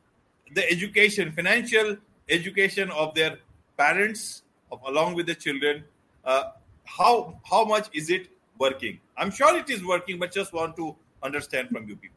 the 0.54 0.70
education, 0.70 1.32
financial 1.32 1.96
education 2.28 2.90
of 2.90 3.14
their 3.14 3.38
parents, 3.76 4.42
of, 4.70 4.80
along 4.86 5.14
with 5.14 5.26
the 5.26 5.34
children, 5.34 5.84
uh, 6.24 6.44
how 6.84 7.40
how 7.48 7.64
much 7.64 7.88
is 7.92 8.10
it 8.10 8.28
working? 8.58 9.00
I'm 9.16 9.30
sure 9.30 9.56
it 9.56 9.70
is 9.70 9.84
working, 9.84 10.18
but 10.18 10.32
just 10.32 10.52
want 10.52 10.76
to 10.76 10.94
understand 11.22 11.70
from 11.70 11.88
you 11.88 11.96
people. 11.96 12.16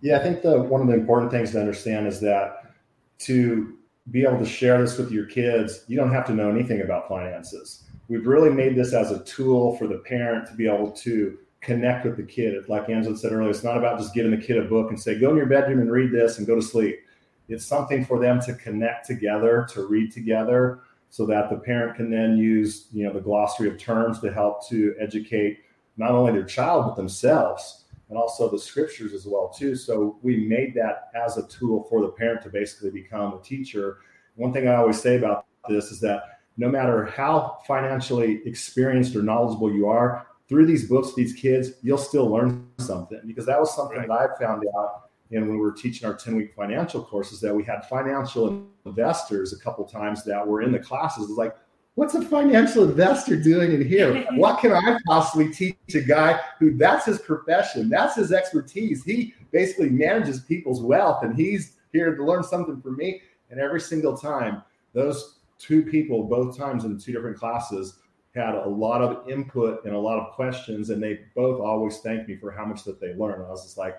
Yeah, 0.00 0.18
I 0.18 0.22
think 0.22 0.42
the 0.42 0.62
one 0.62 0.80
of 0.80 0.86
the 0.86 0.94
important 0.94 1.30
things 1.30 1.52
to 1.52 1.60
understand 1.60 2.06
is 2.06 2.20
that 2.20 2.74
to 3.20 3.76
be 4.10 4.22
able 4.22 4.38
to 4.38 4.46
share 4.46 4.80
this 4.80 4.98
with 4.98 5.10
your 5.10 5.26
kids, 5.26 5.84
you 5.88 5.96
don't 5.96 6.12
have 6.12 6.26
to 6.26 6.34
know 6.34 6.50
anything 6.50 6.82
about 6.82 7.08
finances. 7.08 7.84
We've 8.08 8.26
really 8.26 8.50
made 8.50 8.76
this 8.76 8.92
as 8.92 9.10
a 9.10 9.24
tool 9.24 9.76
for 9.76 9.86
the 9.86 9.98
parent 9.98 10.46
to 10.48 10.54
be 10.54 10.66
able 10.66 10.90
to 10.92 11.38
connect 11.60 12.04
with 12.04 12.16
the 12.16 12.22
kid. 12.22 12.68
Like 12.68 12.90
Angela 12.90 13.16
said 13.16 13.32
earlier, 13.32 13.50
it's 13.50 13.64
not 13.64 13.78
about 13.78 13.98
just 13.98 14.14
giving 14.14 14.30
the 14.30 14.44
kid 14.44 14.58
a 14.58 14.62
book 14.62 14.90
and 14.90 15.00
say, 15.00 15.18
go 15.18 15.30
in 15.30 15.36
your 15.36 15.46
bedroom 15.46 15.80
and 15.80 15.90
read 15.90 16.12
this 16.12 16.38
and 16.38 16.46
go 16.46 16.54
to 16.54 16.62
sleep. 16.62 17.00
It's 17.48 17.64
something 17.64 18.04
for 18.04 18.18
them 18.18 18.40
to 18.42 18.54
connect 18.54 19.06
together, 19.06 19.66
to 19.72 19.86
read 19.86 20.12
together, 20.12 20.80
so 21.10 21.24
that 21.26 21.48
the 21.48 21.56
parent 21.56 21.96
can 21.96 22.10
then 22.10 22.36
use, 22.36 22.88
you 22.92 23.06
know, 23.06 23.12
the 23.12 23.20
glossary 23.20 23.68
of 23.68 23.78
terms 23.78 24.20
to 24.20 24.32
help 24.32 24.68
to 24.68 24.94
educate 25.00 25.60
not 25.96 26.10
only 26.10 26.32
their 26.32 26.44
child 26.44 26.86
but 26.86 26.96
themselves 26.96 27.84
and 28.08 28.18
also 28.18 28.50
the 28.50 28.58
scriptures 28.58 29.12
as 29.12 29.26
well 29.26 29.48
too. 29.48 29.76
So 29.76 30.18
we 30.22 30.36
made 30.36 30.74
that 30.74 31.10
as 31.14 31.38
a 31.38 31.46
tool 31.46 31.86
for 31.88 32.02
the 32.02 32.08
parent 32.08 32.42
to 32.42 32.50
basically 32.50 32.90
become 32.90 33.34
a 33.34 33.40
teacher. 33.42 33.98
One 34.34 34.52
thing 34.52 34.68
I 34.68 34.74
always 34.74 35.00
say 35.00 35.16
about 35.16 35.46
this 35.68 35.90
is 35.90 36.00
that 36.00 36.33
no 36.56 36.68
matter 36.68 37.06
how 37.06 37.58
financially 37.66 38.40
experienced 38.46 39.16
or 39.16 39.22
knowledgeable 39.22 39.72
you 39.72 39.88
are, 39.88 40.26
through 40.48 40.66
these 40.66 40.88
books, 40.88 41.14
these 41.14 41.32
kids, 41.32 41.72
you'll 41.82 41.98
still 41.98 42.28
learn 42.28 42.68
something. 42.78 43.20
Because 43.26 43.46
that 43.46 43.58
was 43.58 43.74
something 43.74 43.98
right. 43.98 44.08
that 44.08 44.30
I 44.30 44.38
found 44.38 44.62
out 44.78 45.04
and 45.30 45.48
when 45.48 45.56
we 45.56 45.60
were 45.60 45.72
teaching 45.72 46.06
our 46.06 46.14
10 46.14 46.36
week 46.36 46.54
financial 46.54 47.02
courses 47.02 47.40
that 47.40 47.54
we 47.54 47.64
had 47.64 47.86
financial 47.88 48.66
investors 48.84 49.52
a 49.52 49.58
couple 49.58 49.84
times 49.84 50.24
that 50.24 50.46
were 50.46 50.62
in 50.62 50.72
the 50.72 50.78
classes. 50.78 51.30
Like 51.30 51.56
what's 51.94 52.14
a 52.14 52.22
financial 52.22 52.84
investor 52.84 53.36
doing 53.36 53.72
in 53.72 53.86
here? 53.86 54.26
What 54.34 54.60
can 54.60 54.72
i 54.72 54.98
possibly 55.06 55.52
teach 55.52 55.76
a 55.94 56.00
guy 56.00 56.40
who 56.58 56.76
that's 56.76 57.06
his 57.06 57.18
profession 57.18 57.88
that's 57.88 58.16
his 58.16 58.32
expertise. 58.32 59.04
He 59.04 59.34
basically 59.50 59.90
manages 59.90 60.40
people's 60.40 60.82
wealth 60.82 61.24
and 61.24 61.34
he's 61.34 61.76
here 61.92 62.14
to 62.14 62.24
learn 62.24 62.42
something 62.42 62.80
from 62.80 62.96
me. 62.96 63.22
And 63.50 63.60
every 63.60 63.80
single 63.80 64.16
time 64.16 64.62
those 64.92 65.38
two 65.64 65.82
people 65.82 66.24
both 66.24 66.56
times 66.56 66.84
in 66.84 66.98
two 66.98 67.12
different 67.12 67.38
classes 67.38 67.98
had 68.34 68.54
a 68.54 68.68
lot 68.68 69.00
of 69.00 69.28
input 69.28 69.84
and 69.84 69.94
a 69.94 69.98
lot 69.98 70.18
of 70.18 70.32
questions 70.34 70.90
and 70.90 71.02
they 71.02 71.20
both 71.34 71.60
always 71.60 71.98
thanked 71.98 72.28
me 72.28 72.36
for 72.36 72.50
how 72.50 72.64
much 72.64 72.82
that 72.82 73.00
they 73.00 73.14
learned 73.14 73.44
i 73.44 73.48
was 73.48 73.62
just 73.62 73.78
like 73.78 73.96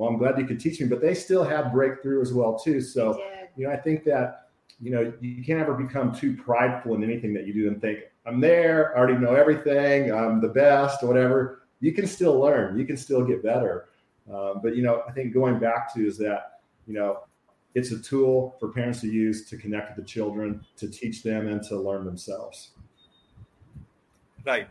well, 0.00 0.08
I'm 0.08 0.16
glad 0.16 0.38
you 0.38 0.46
could 0.46 0.58
teach 0.58 0.80
me, 0.80 0.86
but 0.86 1.02
they 1.02 1.12
still 1.12 1.44
have 1.44 1.72
breakthrough 1.72 2.22
as 2.22 2.32
well 2.32 2.58
too. 2.58 2.80
So, 2.80 3.22
you 3.54 3.66
know, 3.66 3.72
I 3.72 3.76
think 3.76 4.02
that 4.04 4.48
you 4.80 4.90
know 4.90 5.12
you 5.20 5.44
can't 5.44 5.60
ever 5.60 5.74
become 5.74 6.14
too 6.14 6.34
prideful 6.34 6.94
in 6.94 7.04
anything 7.04 7.34
that 7.34 7.46
you 7.46 7.52
do 7.52 7.68
and 7.68 7.82
think 7.82 8.04
I'm 8.24 8.40
there, 8.40 8.96
I 8.96 8.98
already 8.98 9.18
know 9.18 9.34
everything, 9.34 10.10
I'm 10.10 10.40
the 10.40 10.48
best, 10.48 11.02
or 11.02 11.06
whatever. 11.06 11.64
You 11.80 11.92
can 11.92 12.06
still 12.06 12.40
learn, 12.40 12.78
you 12.78 12.86
can 12.86 12.96
still 12.96 13.22
get 13.22 13.42
better. 13.42 13.90
Um, 14.32 14.60
but 14.62 14.74
you 14.74 14.82
know, 14.82 15.02
I 15.06 15.12
think 15.12 15.34
going 15.34 15.58
back 15.58 15.92
to 15.94 16.06
is 16.06 16.16
that 16.16 16.60
you 16.86 16.94
know 16.94 17.24
it's 17.74 17.92
a 17.92 17.98
tool 17.98 18.56
for 18.58 18.68
parents 18.68 19.00
to 19.00 19.08
use 19.08 19.48
to 19.48 19.56
connect 19.56 19.96
with 19.96 20.04
the 20.04 20.10
children, 20.10 20.64
to 20.76 20.88
teach 20.88 21.22
them, 21.22 21.48
and 21.48 21.62
to 21.64 21.78
learn 21.78 22.04
themselves. 22.04 22.70
Right, 24.44 24.68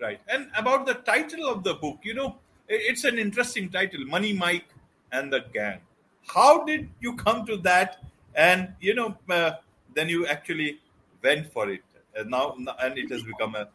right. 0.00 0.20
And 0.28 0.50
about 0.56 0.86
the 0.86 0.94
title 0.94 1.48
of 1.48 1.64
the 1.64 1.74
book, 1.74 2.00
you 2.02 2.14
know, 2.14 2.38
it's 2.68 3.04
an 3.04 3.18
interesting 3.18 3.68
title, 3.70 4.04
Money 4.04 4.32
Mike 4.32 4.66
and 5.12 5.32
the 5.32 5.44
Gang. 5.52 5.80
How 6.26 6.64
did 6.64 6.88
you 7.00 7.14
come 7.16 7.46
to 7.46 7.56
that? 7.58 8.02
And 8.34 8.74
you 8.80 8.94
know, 8.94 9.16
uh, 9.28 9.52
then 9.94 10.08
you 10.08 10.26
actually 10.26 10.80
went 11.22 11.52
for 11.52 11.70
it. 11.70 11.82
And 12.14 12.30
now, 12.30 12.56
and 12.80 12.98
it 12.98 13.10
has 13.10 13.22
become 13.22 13.54
a 13.54 13.68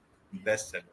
bestseller. 0.45 0.83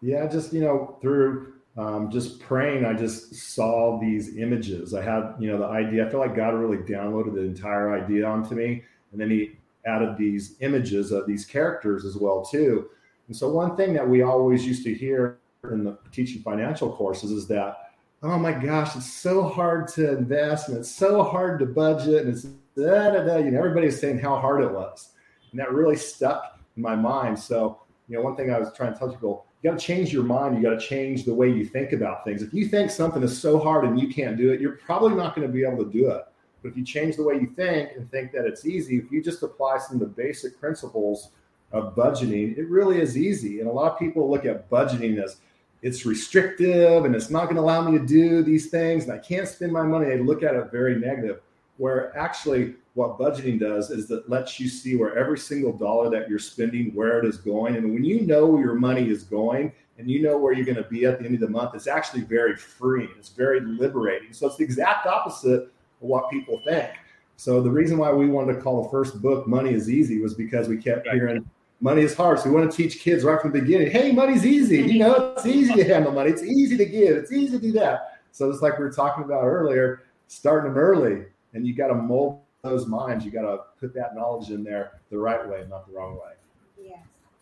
Yeah, 0.00 0.26
just 0.26 0.52
you 0.52 0.60
know, 0.60 0.96
through 1.00 1.54
um, 1.76 2.10
just 2.10 2.40
praying, 2.40 2.84
I 2.84 2.94
just 2.94 3.34
saw 3.34 4.00
these 4.00 4.36
images. 4.36 4.94
I 4.94 5.02
had, 5.02 5.34
you 5.38 5.50
know, 5.50 5.58
the 5.58 5.66
idea. 5.66 6.06
I 6.06 6.10
feel 6.10 6.20
like 6.20 6.34
God 6.34 6.54
really 6.54 6.78
downloaded 6.78 7.34
the 7.34 7.42
entire 7.42 7.92
idea 7.92 8.26
onto 8.26 8.54
me, 8.54 8.82
and 9.12 9.20
then 9.20 9.30
He 9.30 9.52
added 9.86 10.16
these 10.16 10.56
images 10.60 11.12
of 11.12 11.26
these 11.26 11.44
characters 11.44 12.04
as 12.04 12.16
well 12.16 12.44
too. 12.44 12.90
And 13.28 13.36
so, 13.36 13.48
one 13.50 13.76
thing 13.76 13.92
that 13.92 14.08
we 14.08 14.22
always 14.22 14.66
used 14.66 14.82
to 14.84 14.94
hear 14.94 15.38
in 15.64 15.84
the 15.84 15.98
teaching 16.12 16.42
financial 16.42 16.92
courses 16.92 17.30
is 17.30 17.46
that 17.48 17.90
oh 18.22 18.38
my 18.38 18.52
gosh 18.52 18.96
it's 18.96 19.12
so 19.12 19.42
hard 19.44 19.86
to 19.88 20.16
invest 20.16 20.68
and 20.68 20.78
it's 20.78 20.90
so 20.90 21.22
hard 21.22 21.58
to 21.58 21.66
budget 21.66 22.26
and 22.26 22.30
it's 22.30 22.44
da, 22.76 23.10
da, 23.10 23.24
da. 23.24 23.36
you 23.36 23.50
know 23.50 23.58
everybody's 23.58 24.00
saying 24.00 24.18
how 24.18 24.36
hard 24.36 24.62
it 24.62 24.72
was 24.72 25.10
and 25.50 25.60
that 25.60 25.72
really 25.72 25.96
stuck 25.96 26.58
in 26.76 26.82
my 26.82 26.94
mind 26.94 27.38
so 27.38 27.80
you 28.08 28.16
know 28.16 28.22
one 28.22 28.36
thing 28.36 28.52
i 28.52 28.58
was 28.58 28.72
trying 28.72 28.92
to 28.92 28.98
tell 28.98 29.10
people 29.10 29.46
you 29.62 29.70
got 29.70 29.78
to 29.78 29.84
change 29.84 30.12
your 30.12 30.24
mind 30.24 30.56
you 30.56 30.62
got 30.62 30.78
to 30.78 30.86
change 30.86 31.24
the 31.24 31.34
way 31.34 31.48
you 31.48 31.64
think 31.64 31.92
about 31.92 32.24
things 32.24 32.42
if 32.42 32.52
you 32.52 32.66
think 32.66 32.90
something 32.90 33.22
is 33.22 33.40
so 33.40 33.58
hard 33.58 33.84
and 33.84 34.00
you 34.00 34.08
can't 34.08 34.36
do 34.36 34.52
it 34.52 34.60
you're 34.60 34.76
probably 34.76 35.14
not 35.14 35.34
going 35.34 35.46
to 35.46 35.52
be 35.52 35.64
able 35.64 35.84
to 35.84 35.90
do 35.90 36.10
it 36.10 36.24
but 36.62 36.70
if 36.70 36.76
you 36.76 36.84
change 36.84 37.16
the 37.16 37.22
way 37.22 37.34
you 37.34 37.46
think 37.56 37.90
and 37.96 38.10
think 38.10 38.32
that 38.32 38.44
it's 38.44 38.66
easy 38.66 38.96
if 38.96 39.10
you 39.10 39.22
just 39.22 39.42
apply 39.42 39.78
some 39.78 39.94
of 39.94 40.00
the 40.00 40.06
basic 40.06 40.58
principles 40.60 41.30
of 41.72 41.94
budgeting 41.94 42.56
it 42.56 42.68
really 42.68 43.00
is 43.00 43.16
easy 43.16 43.60
and 43.60 43.68
a 43.68 43.72
lot 43.72 43.92
of 43.92 43.98
people 43.98 44.30
look 44.30 44.44
at 44.44 44.68
budgeting 44.70 45.22
as 45.22 45.38
it's 45.82 46.04
restrictive 46.04 47.04
and 47.04 47.14
it's 47.14 47.30
not 47.30 47.44
going 47.44 47.56
to 47.56 47.62
allow 47.62 47.88
me 47.88 47.96
to 47.98 48.04
do 48.04 48.42
these 48.42 48.68
things 48.68 49.04
and 49.04 49.12
I 49.12 49.18
can't 49.18 49.46
spend 49.46 49.72
my 49.72 49.82
money. 49.82 50.06
They 50.06 50.18
look 50.18 50.42
at 50.42 50.54
it 50.54 50.70
very 50.72 50.96
negative. 50.96 51.40
Where 51.78 52.16
actually, 52.16 52.74
what 52.94 53.18
budgeting 53.18 53.58
does 53.58 53.90
is 53.90 54.06
that 54.08 54.28
lets 54.28 54.60
you 54.60 54.68
see 54.68 54.96
where 54.96 55.16
every 55.16 55.38
single 55.38 55.72
dollar 55.72 56.10
that 56.10 56.28
you're 56.28 56.38
spending, 56.38 56.92
where 56.94 57.18
it 57.18 57.24
is 57.24 57.38
going. 57.38 57.76
And 57.76 57.94
when 57.94 58.04
you 58.04 58.22
know 58.22 58.46
where 58.46 58.60
your 58.60 58.74
money 58.74 59.08
is 59.08 59.22
going 59.22 59.72
and 59.98 60.10
you 60.10 60.20
know 60.20 60.36
where 60.36 60.52
you're 60.52 60.66
going 60.66 60.76
to 60.76 60.88
be 60.90 61.06
at 61.06 61.18
the 61.18 61.24
end 61.24 61.34
of 61.34 61.40
the 61.40 61.48
month, 61.48 61.74
it's 61.74 61.86
actually 61.86 62.22
very 62.22 62.56
freeing. 62.56 63.10
It's 63.18 63.30
very 63.30 63.60
liberating. 63.60 64.32
So 64.32 64.46
it's 64.46 64.56
the 64.56 64.64
exact 64.64 65.06
opposite 65.06 65.62
of 65.62 65.70
what 66.00 66.30
people 66.30 66.60
think. 66.64 66.90
So 67.36 67.62
the 67.62 67.70
reason 67.70 67.98
why 67.98 68.12
we 68.12 68.28
wanted 68.28 68.54
to 68.54 68.60
call 68.60 68.82
the 68.82 68.88
first 68.88 69.22
book 69.22 69.46
Money 69.46 69.72
is 69.72 69.88
Easy 69.88 70.20
was 70.20 70.34
because 70.34 70.68
we 70.68 70.76
kept 70.76 71.06
right. 71.06 71.14
hearing 71.14 71.48
money 71.80 72.02
is 72.02 72.14
hard. 72.14 72.40
So 72.40 72.48
we 72.48 72.56
want 72.56 72.70
to 72.70 72.76
teach 72.76 73.00
kids 73.00 73.24
right 73.24 73.40
from 73.40 73.52
the 73.52 73.60
beginning. 73.60 73.90
Hey, 73.90 74.12
money's 74.12 74.44
easy. 74.44 74.82
You 74.82 74.98
know, 74.98 75.34
it's 75.36 75.46
easy 75.46 75.74
to 75.74 75.84
handle 75.84 76.12
money. 76.12 76.30
It's 76.30 76.42
easy 76.42 76.76
to 76.76 76.84
give. 76.84 77.16
It's 77.16 77.32
easy 77.32 77.56
to 77.56 77.62
do 77.62 77.72
that. 77.72 78.20
So 78.32 78.50
it's 78.50 78.62
like 78.62 78.78
we 78.78 78.84
were 78.84 78.92
talking 78.92 79.24
about 79.24 79.44
earlier, 79.44 80.02
starting 80.26 80.72
them 80.72 80.78
early, 80.78 81.26
and 81.54 81.66
you 81.66 81.74
got 81.74 81.88
to 81.88 81.94
mold 81.94 82.40
those 82.62 82.86
minds. 82.86 83.24
You 83.24 83.30
got 83.30 83.42
to 83.42 83.58
put 83.80 83.94
that 83.94 84.14
knowledge 84.14 84.50
in 84.50 84.64
there 84.64 85.00
the 85.10 85.18
right 85.18 85.46
way, 85.48 85.64
not 85.68 85.86
the 85.86 85.94
wrong 85.94 86.14
way. 86.14 86.34
Yes. 86.82 86.98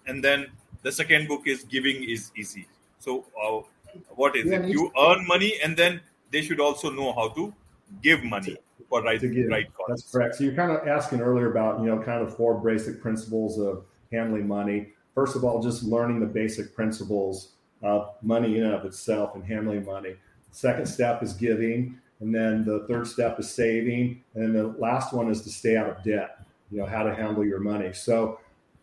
And 0.07 0.23
then 0.23 0.47
the 0.83 0.93
second 0.93 1.29
book 1.29 1.43
is 1.47 1.65
giving 1.65 2.03
is 2.09 2.31
easy. 2.37 2.67
So 2.99 3.25
uh, 3.43 3.61
what 4.15 4.37
is 4.37 4.47
yeah, 4.47 4.61
it? 4.61 4.69
You 4.69 4.91
earn 4.99 5.27
money, 5.27 5.55
and 5.63 5.77
then 5.77 6.01
they 6.31 6.43
should 6.43 6.61
also 6.61 6.91
know 6.91 7.13
how 7.13 7.29
to 7.31 7.53
give 8.03 8.23
money 8.25 8.57
for 8.89 9.03
right, 9.03 9.21
to 9.21 9.29
give. 9.29 9.49
right 9.49 9.73
cause. 9.75 9.87
That's 9.89 10.13
correct. 10.13 10.37
So 10.37 10.45
you're 10.45 10.55
kind 10.55 10.71
of 10.71 10.87
asking 10.87 11.21
earlier 11.21 11.51
about 11.51 11.81
you 11.81 11.87
know 11.87 12.03
kind 12.03 12.23
of 12.23 12.37
four 12.37 12.55
basic 12.61 13.01
principles 13.01 13.59
of 13.59 13.85
handling 14.13 14.47
money. 14.47 14.89
First 15.15 15.35
of 15.35 15.45
all, 15.45 15.63
just 15.63 15.83
learning 15.83 16.21
the 16.21 16.27
basic 16.27 16.75
principles 16.75 17.53
of 17.83 18.15
money 18.23 18.59
in 18.59 18.65
and 18.65 18.75
of 18.75 18.85
itself 18.85 19.35
and 19.35 19.45
handling 19.45 19.85
money. 19.85 20.17
Second 20.51 20.87
step 20.87 21.23
is 21.23 21.33
giving. 21.33 21.99
And 22.21 22.35
then 22.35 22.65
the 22.65 22.87
third 22.89 23.07
step 23.07 23.39
is 23.39 23.51
saving. 23.51 24.23
And 24.35 24.55
the 24.55 24.69
last 24.79 25.13
one 25.13 25.31
is 25.31 25.43
to 25.43 25.51
stay 25.51 25.77
out 25.77 25.89
of 25.89 26.03
debt, 26.03 26.45
you 26.71 26.79
know, 26.79 26.87
how 26.87 27.03
to 27.03 27.15
handle 27.15 27.45
your 27.45 27.61
money. 27.61 27.93
So, 27.93 28.41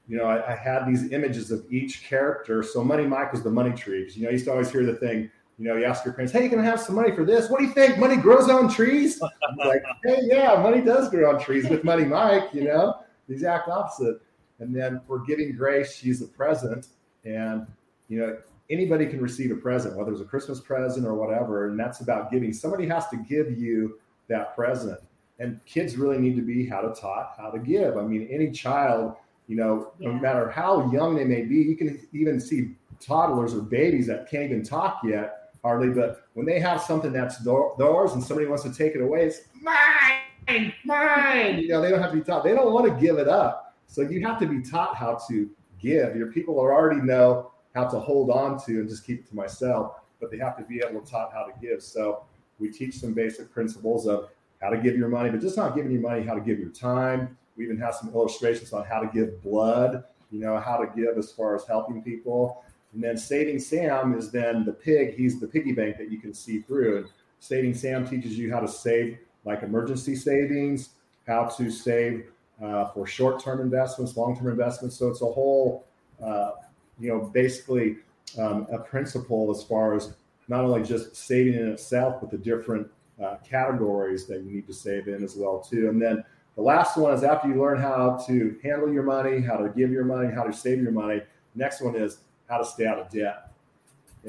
you 0.08 0.18
know, 0.18 0.26
I, 0.26 0.54
I 0.54 0.56
had 0.56 0.86
these 0.86 1.12
images 1.12 1.52
of 1.52 1.66
each 1.72 2.04
character. 2.04 2.62
So 2.62 2.84
Money 2.84 3.06
Mike 3.06 3.32
was 3.32 3.44
the 3.44 3.50
money 3.50 3.74
tree. 3.76 4.10
You 4.14 4.24
know, 4.24 4.30
you 4.30 4.34
used 4.34 4.46
to 4.46 4.52
always 4.52 4.72
hear 4.72 4.86
the 4.86 4.96
thing, 4.96 5.32
you 5.58 5.66
know, 5.66 5.78
you 5.78 5.86
ask 5.86 6.04
your 6.04 6.14
parents, 6.14 6.34
hey, 6.34 6.44
you 6.44 6.50
can 6.50 6.64
have 6.64 6.80
some 6.80 6.96
money 6.96 7.16
for 7.16 7.26
this. 7.26 7.50
What 7.50 7.60
do 7.60 7.66
you 7.66 7.72
think? 7.72 7.98
Money 7.98 8.18
grows 8.18 8.50
on 8.50 8.70
trees? 8.70 9.22
I'm 9.22 9.56
like, 9.58 9.84
hey, 10.04 10.20
yeah, 10.24 10.56
money 10.62 10.82
does 10.82 11.10
grow 11.10 11.34
on 11.34 11.42
trees 11.42 11.70
with 11.70 11.84
Money 11.84 12.06
Mike, 12.06 12.50
you 12.54 12.64
know, 12.64 13.00
the 13.28 13.34
exact 13.34 13.70
opposite. 13.70 14.20
And 14.60 14.76
then 14.76 15.02
for 15.08 15.20
giving 15.20 15.56
grace, 15.56 15.96
she's 15.96 16.22
a 16.22 16.28
present. 16.28 16.88
And, 17.24 17.68
you 18.10 18.20
know, 18.20 18.38
anybody 18.70 19.06
can 19.06 19.22
receive 19.22 19.52
a 19.52 19.56
present, 19.56 19.96
whether 19.96 20.12
it's 20.12 20.22
a 20.22 20.26
Christmas 20.26 20.60
present 20.60 21.06
or 21.06 21.14
whatever. 21.16 21.70
And 21.70 21.80
that's 21.80 22.02
about 22.02 22.32
giving. 22.32 22.54
Somebody 22.54 22.88
has 22.88 23.08
to 23.10 23.18
give 23.18 23.58
you 23.58 24.00
that 24.30 24.56
present. 24.56 25.00
And 25.40 25.60
kids 25.66 25.98
really 25.98 26.18
need 26.18 26.36
to 26.36 26.42
be 26.42 26.66
how 26.66 26.82
to 26.82 27.00
taught 27.00 27.34
how 27.38 27.50
to 27.50 27.60
give. 27.60 27.98
I 27.98 28.02
mean, 28.04 28.28
any 28.32 28.52
child, 28.52 29.16
you 29.48 29.56
know, 29.56 29.92
yeah. 30.00 30.10
no 30.10 30.14
matter 30.16 30.50
how 30.50 30.92
young 30.92 31.16
they 31.16 31.26
may 31.26 31.42
be, 31.42 31.56
you 31.56 31.76
can 31.76 32.08
even 32.14 32.40
see 32.40 32.76
toddlers 33.00 33.54
or 33.54 33.62
babies 33.62 34.08
that 34.08 34.30
can't 34.30 34.46
even 34.46 34.64
talk 34.64 35.02
yet 35.04 35.44
hardly, 35.64 35.90
but 35.90 36.28
when 36.34 36.46
they 36.46 36.60
have 36.60 36.82
something 36.82 37.12
that's 37.12 37.38
theirs 37.38 38.14
and 38.14 38.24
somebody 38.24 38.48
wants 38.48 38.64
to 38.64 38.74
take 38.74 38.96
it 38.96 39.02
away, 39.02 39.26
it's 39.26 39.42
mine, 39.62 40.74
mine. 40.84 41.60
You 41.60 41.70
know, 41.70 41.82
they 41.82 41.90
don't 41.90 42.02
have 42.02 42.12
to 42.12 42.18
be 42.18 42.24
taught. 42.24 42.44
They 42.44 42.54
don't 42.54 42.72
want 42.74 42.86
to 42.86 43.02
give 43.02 43.18
it 43.18 43.28
up. 43.28 43.76
So 43.88 44.02
you 44.02 44.26
have 44.26 44.40
to 44.40 44.46
be 44.46 44.62
taught 44.62 44.96
how 44.96 45.20
to 45.30 45.50
give. 45.80 46.16
Your 46.16 46.32
people 46.32 46.60
already 46.60 47.02
know 47.02 47.52
how 47.76 47.88
to 47.88 48.00
hold 48.00 48.30
on 48.30 48.64
to 48.66 48.80
and 48.80 48.90
just 48.90 49.06
keep 49.06 49.22
it 49.22 49.30
to 49.30 49.36
myself, 49.36 49.96
but 50.20 50.32
they 50.32 50.38
have 50.38 50.58
to 50.58 50.64
be 50.64 50.82
able 50.88 51.02
to 51.02 51.12
taught 51.12 51.34
how 51.34 51.44
to 51.44 51.52
give. 51.62 51.82
So 51.82 52.24
we 52.60 52.70
teach 52.70 52.96
some 52.96 53.14
basic 53.14 53.52
principles 53.52 54.08
of 54.08 54.30
how 54.62 54.70
to 54.70 54.78
give 54.78 54.96
your 54.96 55.10
money, 55.10 55.30
but 55.30 55.42
just 55.42 55.58
not 55.58 55.76
giving 55.76 55.92
you 55.92 56.00
money, 56.00 56.24
how 56.24 56.36
to 56.36 56.42
give 56.42 56.60
your 56.60 56.70
time. 56.70 57.38
We 57.58 57.66
even 57.66 57.78
have 57.80 57.96
some 57.96 58.10
illustrations 58.14 58.74
on 58.74 58.86
how 58.86 59.00
to 59.00 59.08
give 59.08 59.42
blood, 59.42 60.04
you 60.32 60.40
know, 60.40 60.58
how 60.58 60.78
to 60.78 60.88
give 60.96 61.18
as 61.18 61.32
far 61.32 61.56
as 61.56 61.66
helping 61.66 62.02
people. 62.02 62.64
And 62.94 63.04
then 63.04 63.18
Saving 63.18 63.60
Sam 63.60 64.16
is 64.18 64.32
then 64.32 64.66
the 64.66 64.72
pig. 64.72 65.16
He's 65.16 65.40
the 65.40 65.48
piggy 65.48 65.72
bank 65.72 65.98
that 65.98 66.12
you 66.12 66.20
can 66.20 66.34
see 66.34 66.60
through. 66.60 66.98
And 66.98 67.08
Saving 67.40 67.74
Sam 67.74 68.08
teaches 68.08 68.38
you 68.38 68.52
how 68.52 68.60
to 68.60 68.68
save 68.68 69.18
like 69.46 69.64
emergency 69.64 70.16
savings, 70.16 70.90
how 71.28 71.46
to 71.46 71.70
save 71.70 72.28
uh, 72.64 72.86
for 72.92 73.06
short-term 73.06 73.60
investments, 73.60 74.16
long-term 74.16 74.48
investments. 74.48 74.96
So 74.96 75.10
it's 75.10 75.22
a 75.22 75.26
whole, 75.26 75.86
uh, 76.24 76.52
you 77.00 77.10
know, 77.10 77.20
basically 77.34 77.98
um, 78.40 78.68
a 78.72 78.78
principle 78.78 79.52
as 79.52 79.64
far 79.64 79.96
as 79.96 80.14
not 80.48 80.64
only 80.64 80.84
just 80.84 81.16
saving 81.16 81.54
in 81.54 81.70
itself, 81.70 82.18
but 82.22 82.30
the 82.30 82.38
different 82.38 82.88
uh, 83.24 83.38
categories 83.48 84.26
that 84.28 84.44
you 84.44 84.52
need 84.52 84.68
to 84.68 84.74
save 84.74 85.08
in 85.08 85.24
as 85.24 85.36
well 85.36 85.60
too. 85.60 85.90
And 85.90 86.02
then 86.02 86.24
the 86.56 86.62
last 86.62 86.98
one 86.98 87.14
is 87.14 87.24
after 87.24 87.48
you 87.48 87.56
learn 87.56 87.80
how 87.80 88.24
to 88.28 88.60
handle 88.64 88.92
your 88.92 89.04
money, 89.04 89.42
how 89.42 89.58
to 89.58 89.70
give 89.70 89.92
your 89.92 90.06
money, 90.06 90.32
how 90.34 90.44
to 90.44 90.54
save 90.54 90.82
your 90.82 90.92
money. 90.92 91.22
Next 91.56 91.82
one 91.82 91.96
is 91.96 92.20
how 92.50 92.58
to 92.58 92.66
stay 92.66 92.86
out 92.86 93.00
of 93.00 93.10
debt. 93.10 93.52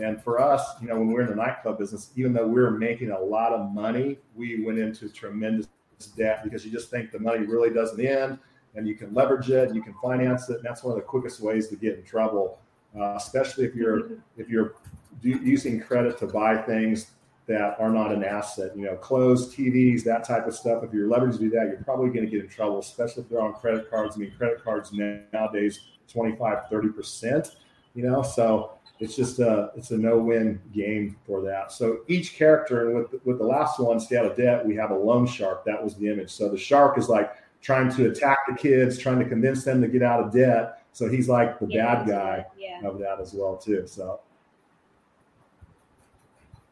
And 0.01 0.23
for 0.23 0.41
us, 0.41 0.63
you 0.81 0.89
know, 0.89 0.97
when 0.97 1.09
we 1.09 1.15
we're 1.15 1.23
in 1.23 1.29
the 1.29 1.37
nightclub 1.37 1.79
business, 1.79 2.11
even 2.17 2.33
though 2.33 2.47
we're 2.47 2.71
making 2.71 3.11
a 3.11 3.19
lot 3.19 3.53
of 3.53 3.71
money, 3.73 4.19
we 4.35 4.65
went 4.65 4.79
into 4.79 5.09
tremendous 5.09 5.69
debt 6.17 6.43
because 6.43 6.65
you 6.65 6.73
just 6.73 6.91
think 6.91 7.13
the 7.13 7.19
money 7.19 7.47
really 7.47 7.71
doesn't 7.71 8.05
end 8.05 8.39
and 8.75 8.87
you 8.89 8.95
can 8.95 9.13
leverage 9.15 9.51
it, 9.51 9.75
you 9.75 9.83
can 9.83 9.95
finance 10.03 10.49
it. 10.49 10.57
And 10.57 10.65
that's 10.65 10.83
one 10.83 10.93
of 10.93 10.97
the 10.97 11.05
quickest 11.05 11.41
ways 11.41 11.69
to 11.69 11.77
get 11.77 11.99
in 11.99 12.05
trouble, 12.05 12.59
uh, 12.99 13.15
especially 13.17 13.65
if 13.65 13.75
you're 13.75 14.19
if 14.37 14.49
you're 14.49 14.75
using 15.23 15.81
credit 15.81 16.19
to 16.19 16.27
buy 16.27 16.57
things 16.57 17.13
that 17.47 17.77
are 17.79 17.91
not 17.91 18.13
an 18.13 18.25
asset. 18.25 18.77
You 18.77 18.87
know, 18.87 18.97
clothes, 18.97 19.55
TVs, 19.55 20.03
that 20.05 20.25
type 20.25 20.47
of 20.47 20.55
stuff. 20.55 20.83
If 20.83 20.93
you're 20.93 21.09
leveraged 21.09 21.35
to 21.35 21.39
do 21.39 21.51
that, 21.51 21.69
you're 21.69 21.83
probably 21.85 22.09
going 22.09 22.25
to 22.25 22.31
get 22.31 22.41
in 22.41 22.49
trouble, 22.49 22.79
especially 22.79 23.23
if 23.23 23.29
they're 23.29 23.41
on 23.41 23.55
credit 23.55 23.91
cards. 23.91 24.17
I 24.17 24.21
mean, 24.21 24.33
credit 24.37 24.65
cards 24.65 24.93
nowadays 24.93 25.81
25, 26.09 26.69
30 26.71 26.89
percent 26.89 27.57
you 27.95 28.03
know 28.03 28.23
so 28.23 28.73
it's 29.01 29.17
just 29.17 29.39
a 29.39 29.71
it's 29.77 29.91
a 29.91 29.99
no-win 29.99 30.61
game 30.73 31.17
for 31.27 31.41
that 31.43 31.73
so 31.73 32.01
each 32.09 32.35
character 32.37 32.87
and 32.87 32.97
with 32.97 33.21
with 33.25 33.39
the 33.39 33.45
last 33.45 33.79
one 33.79 33.99
stay 33.99 34.17
out 34.17 34.27
of 34.27 34.37
debt 34.37 34.65
we 34.67 34.75
have 34.75 34.91
a 34.91 34.95
loan 34.95 35.27
shark 35.27 35.65
that 35.65 35.83
was 35.83 35.97
the 35.97 36.09
image 36.09 36.31
so 36.31 36.49
the 36.49 36.59
shark 36.59 36.99
is 36.99 37.09
like 37.09 37.33
trying 37.65 37.91
to 37.97 38.11
attack 38.11 38.39
the 38.49 38.55
kids 38.55 38.99
trying 38.99 39.19
to 39.19 39.25
convince 39.25 39.65
them 39.65 39.81
to 39.81 39.89
get 39.89 40.03
out 40.03 40.21
of 40.21 40.33
debt 40.33 40.83
so 40.93 41.09
he's 41.09 41.29
like 41.29 41.59
the 41.59 41.67
yeah, 41.67 41.83
bad 41.83 42.07
guy 42.07 42.47
yeah. 42.59 42.89
of 42.89 42.99
that 42.99 43.19
as 43.21 43.33
well 43.35 43.57
too 43.57 43.85
so 43.87 44.21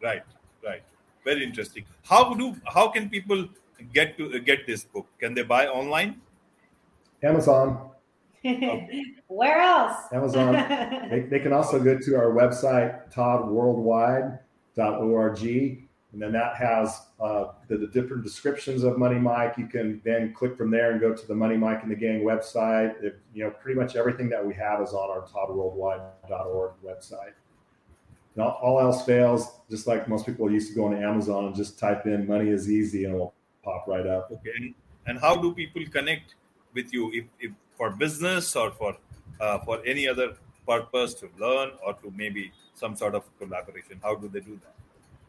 right 0.03 0.23
right 0.63 0.83
very 1.25 1.43
interesting 1.43 1.85
how 2.05 2.35
do 2.35 2.55
how 2.67 2.89
can 2.89 3.09
people 3.09 3.49
get 3.93 4.17
to 4.19 4.39
get 4.39 4.67
this 4.67 4.85
book 4.85 5.07
can 5.19 5.35
they 5.35 5.43
buy 5.43 5.67
online 5.67 6.21
amazon 7.23 7.89
Where 9.29 9.61
else? 9.61 10.13
Amazon. 10.13 10.55
they, 11.11 11.21
they 11.21 11.39
can 11.39 11.53
also 11.53 11.79
go 11.79 11.97
to 11.97 12.17
our 12.17 12.33
website, 12.33 13.09
toddworldwide.org. 13.13 15.82
And 16.13 16.21
then 16.21 16.33
that 16.33 16.57
has 16.57 17.07
uh, 17.21 17.53
the, 17.69 17.79
the, 17.79 17.87
different 17.87 18.23
descriptions 18.23 18.85
of 18.85 18.99
Money 18.99 19.19
Mike. 19.19 19.55
You 19.57 19.67
can 19.67 20.03
then 20.05 20.35
click 20.35 20.59
from 20.59 20.71
there 20.71 20.93
and 20.93 21.01
go 21.01 21.15
to 21.15 21.27
the 21.27 21.35
Money 21.35 21.57
Mike 21.57 21.83
and 21.83 21.91
the 21.91 21.97
Gang 21.97 22.21
website. 22.21 23.03
It, 23.03 23.19
you 23.33 23.45
know, 23.45 23.51
pretty 23.51 23.81
much 23.81 23.97
everything 23.97 24.29
that 24.29 24.47
we 24.47 24.53
have 24.55 24.83
is 24.83 24.93
on 24.93 25.09
our 25.09 25.23
toddworldwide.org 25.27 26.73
website. 26.85 27.33
Now, 28.37 28.59
all 28.63 28.79
else 28.81 29.05
fails, 29.07 29.61
just 29.71 29.87
like 29.87 30.07
most 30.07 30.27
people 30.27 30.51
used 30.51 30.69
to 30.69 30.75
go 30.75 30.87
on 30.87 31.03
Amazon 31.03 31.47
and 31.47 31.55
just 31.55 31.79
type 31.79 32.07
in 32.07 32.27
"money 32.27 32.51
is 32.51 32.71
easy" 32.71 33.05
and 33.05 33.15
it'll 33.15 33.35
pop 33.63 33.87
right 33.87 34.07
up. 34.07 34.31
Okay. 34.33 34.75
And 35.07 35.19
how 35.19 35.37
do 35.37 35.55
people 35.55 35.83
connect 35.91 36.35
with 36.75 36.93
you 36.93 37.11
if, 37.13 37.25
if 37.41 37.53
for 37.77 37.91
business 37.91 38.55
or 38.57 38.71
for 38.71 38.97
uh, 39.41 39.59
for 39.61 39.83
any 39.87 40.07
other 40.09 40.35
purpose 40.67 41.15
to 41.15 41.29
learn 41.39 41.73
or 41.85 41.95
to 41.95 42.13
maybe 42.17 42.53
some 42.75 42.97
sort 42.97 43.15
of 43.15 43.25
collaboration? 43.39 43.99
How 44.03 44.15
do 44.15 44.29
they 44.29 44.41
do 44.41 44.59
that? 44.63 44.82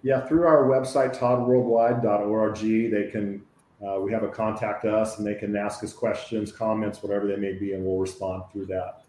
Yeah, 0.03 0.25
through 0.27 0.45
our 0.45 0.65
website, 0.65 1.17
toddworldwide.org, 1.17 2.57
they 2.91 3.09
can, 3.09 3.41
uh, 3.85 3.99
we 4.01 4.11
have 4.11 4.23
a 4.23 4.27
contact 4.27 4.83
us 4.83 5.17
and 5.17 5.25
they 5.25 5.35
can 5.35 5.55
ask 5.55 5.83
us 5.83 5.93
questions, 5.93 6.51
comments, 6.51 7.01
whatever 7.01 7.25
they 7.25 7.37
may 7.37 7.53
be, 7.53 7.73
and 7.73 7.85
we'll 7.85 7.97
respond 7.97 8.43
through 8.51 8.65
that. 8.65 9.03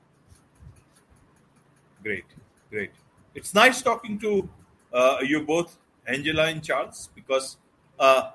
Great, 2.02 2.24
great. 2.70 2.92
It's 3.34 3.54
nice 3.54 3.82
talking 3.82 4.18
to 4.20 4.48
uh, 4.92 5.18
you 5.22 5.40
both, 5.42 5.76
Angela 6.06 6.46
and 6.46 6.62
Charles, 6.62 7.10
because 7.14 7.56
uh, 7.98 8.30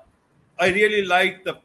I 0.58 0.68
really 0.68 1.04
like 1.04 1.44
the 1.44 1.58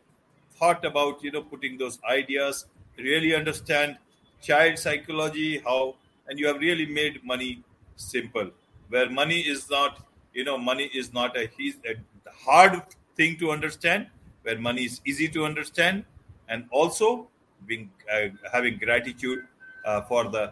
thought 0.58 0.86
about, 0.86 1.22
you 1.22 1.32
know, 1.32 1.42
putting 1.42 1.78
those 1.78 2.00
ideas 2.10 2.68
really 2.98 3.36
understand 3.36 3.98
child 4.42 4.78
psychology, 4.78 5.60
how, 5.60 5.96
and 6.28 6.40
you 6.40 6.48
have 6.48 6.60
really 6.60 6.86
made 6.86 7.24
money 7.24 7.64
simple, 7.98 8.50
where 8.90 9.10
money 9.10 9.42
is 9.42 9.70
not, 9.70 10.06
you 10.36 10.44
know, 10.44 10.58
money 10.58 10.92
is 10.94 11.14
not 11.14 11.36
a, 11.38 11.46
a 11.46 11.96
hard 12.32 12.82
thing 13.16 13.38
to 13.40 13.52
understand, 13.52 14.08
where 14.44 14.60
money 14.60 14.84
is 14.84 15.02
easy 15.06 15.28
to 15.30 15.46
understand, 15.46 16.04
and 16.50 16.66
also 16.70 17.28
being 17.66 17.90
uh, 18.14 18.28
having 18.52 18.78
gratitude 18.78 19.48
uh, 19.86 20.02
for 20.02 20.26
the 20.26 20.52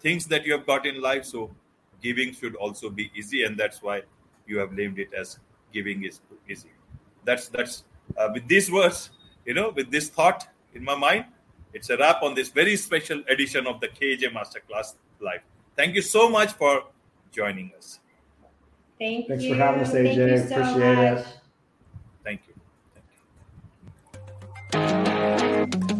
things 0.00 0.26
that 0.26 0.44
you 0.44 0.52
have 0.52 0.66
got 0.66 0.84
in 0.84 1.00
life. 1.00 1.24
So 1.24 1.50
giving 2.02 2.34
should 2.34 2.56
also 2.56 2.90
be 2.90 3.10
easy, 3.14 3.44
and 3.44 3.56
that's 3.56 3.82
why 3.82 4.02
you 4.46 4.58
have 4.58 4.72
named 4.72 4.98
it 4.98 5.14
as 5.14 5.38
giving 5.72 6.04
is 6.04 6.20
easy. 6.48 6.70
That's 7.24 7.48
that's 7.48 7.84
uh, 8.18 8.28
with 8.34 8.48
these 8.48 8.70
words, 8.70 9.10
you 9.46 9.54
know, 9.54 9.70
with 9.70 9.90
this 9.90 10.08
thought 10.08 10.48
in 10.74 10.84
my 10.84 10.96
mind, 10.96 11.26
it's 11.72 11.88
a 11.90 11.96
wrap 11.96 12.22
on 12.22 12.34
this 12.34 12.48
very 12.48 12.76
special 12.76 13.22
edition 13.28 13.66
of 13.66 13.80
the 13.80 13.88
KJ 13.88 14.32
Masterclass 14.32 14.94
Live. 15.20 15.42
Thank 15.76 15.94
you 15.94 16.02
so 16.02 16.28
much 16.28 16.52
for 16.54 16.84
joining 17.30 17.70
us. 17.78 18.00
Thank 19.00 19.28
Thanks 19.28 19.44
you. 19.44 19.54
for 19.54 19.60
having 19.60 19.80
us, 19.80 19.92
AJ. 19.92 20.48
So 20.50 20.60
Appreciate 20.60 20.94
much. 20.96 21.18
it. 21.20 21.40
Thank 22.22 22.40
you. 22.46 22.54
Thank 24.70 25.90
you. 25.90 25.96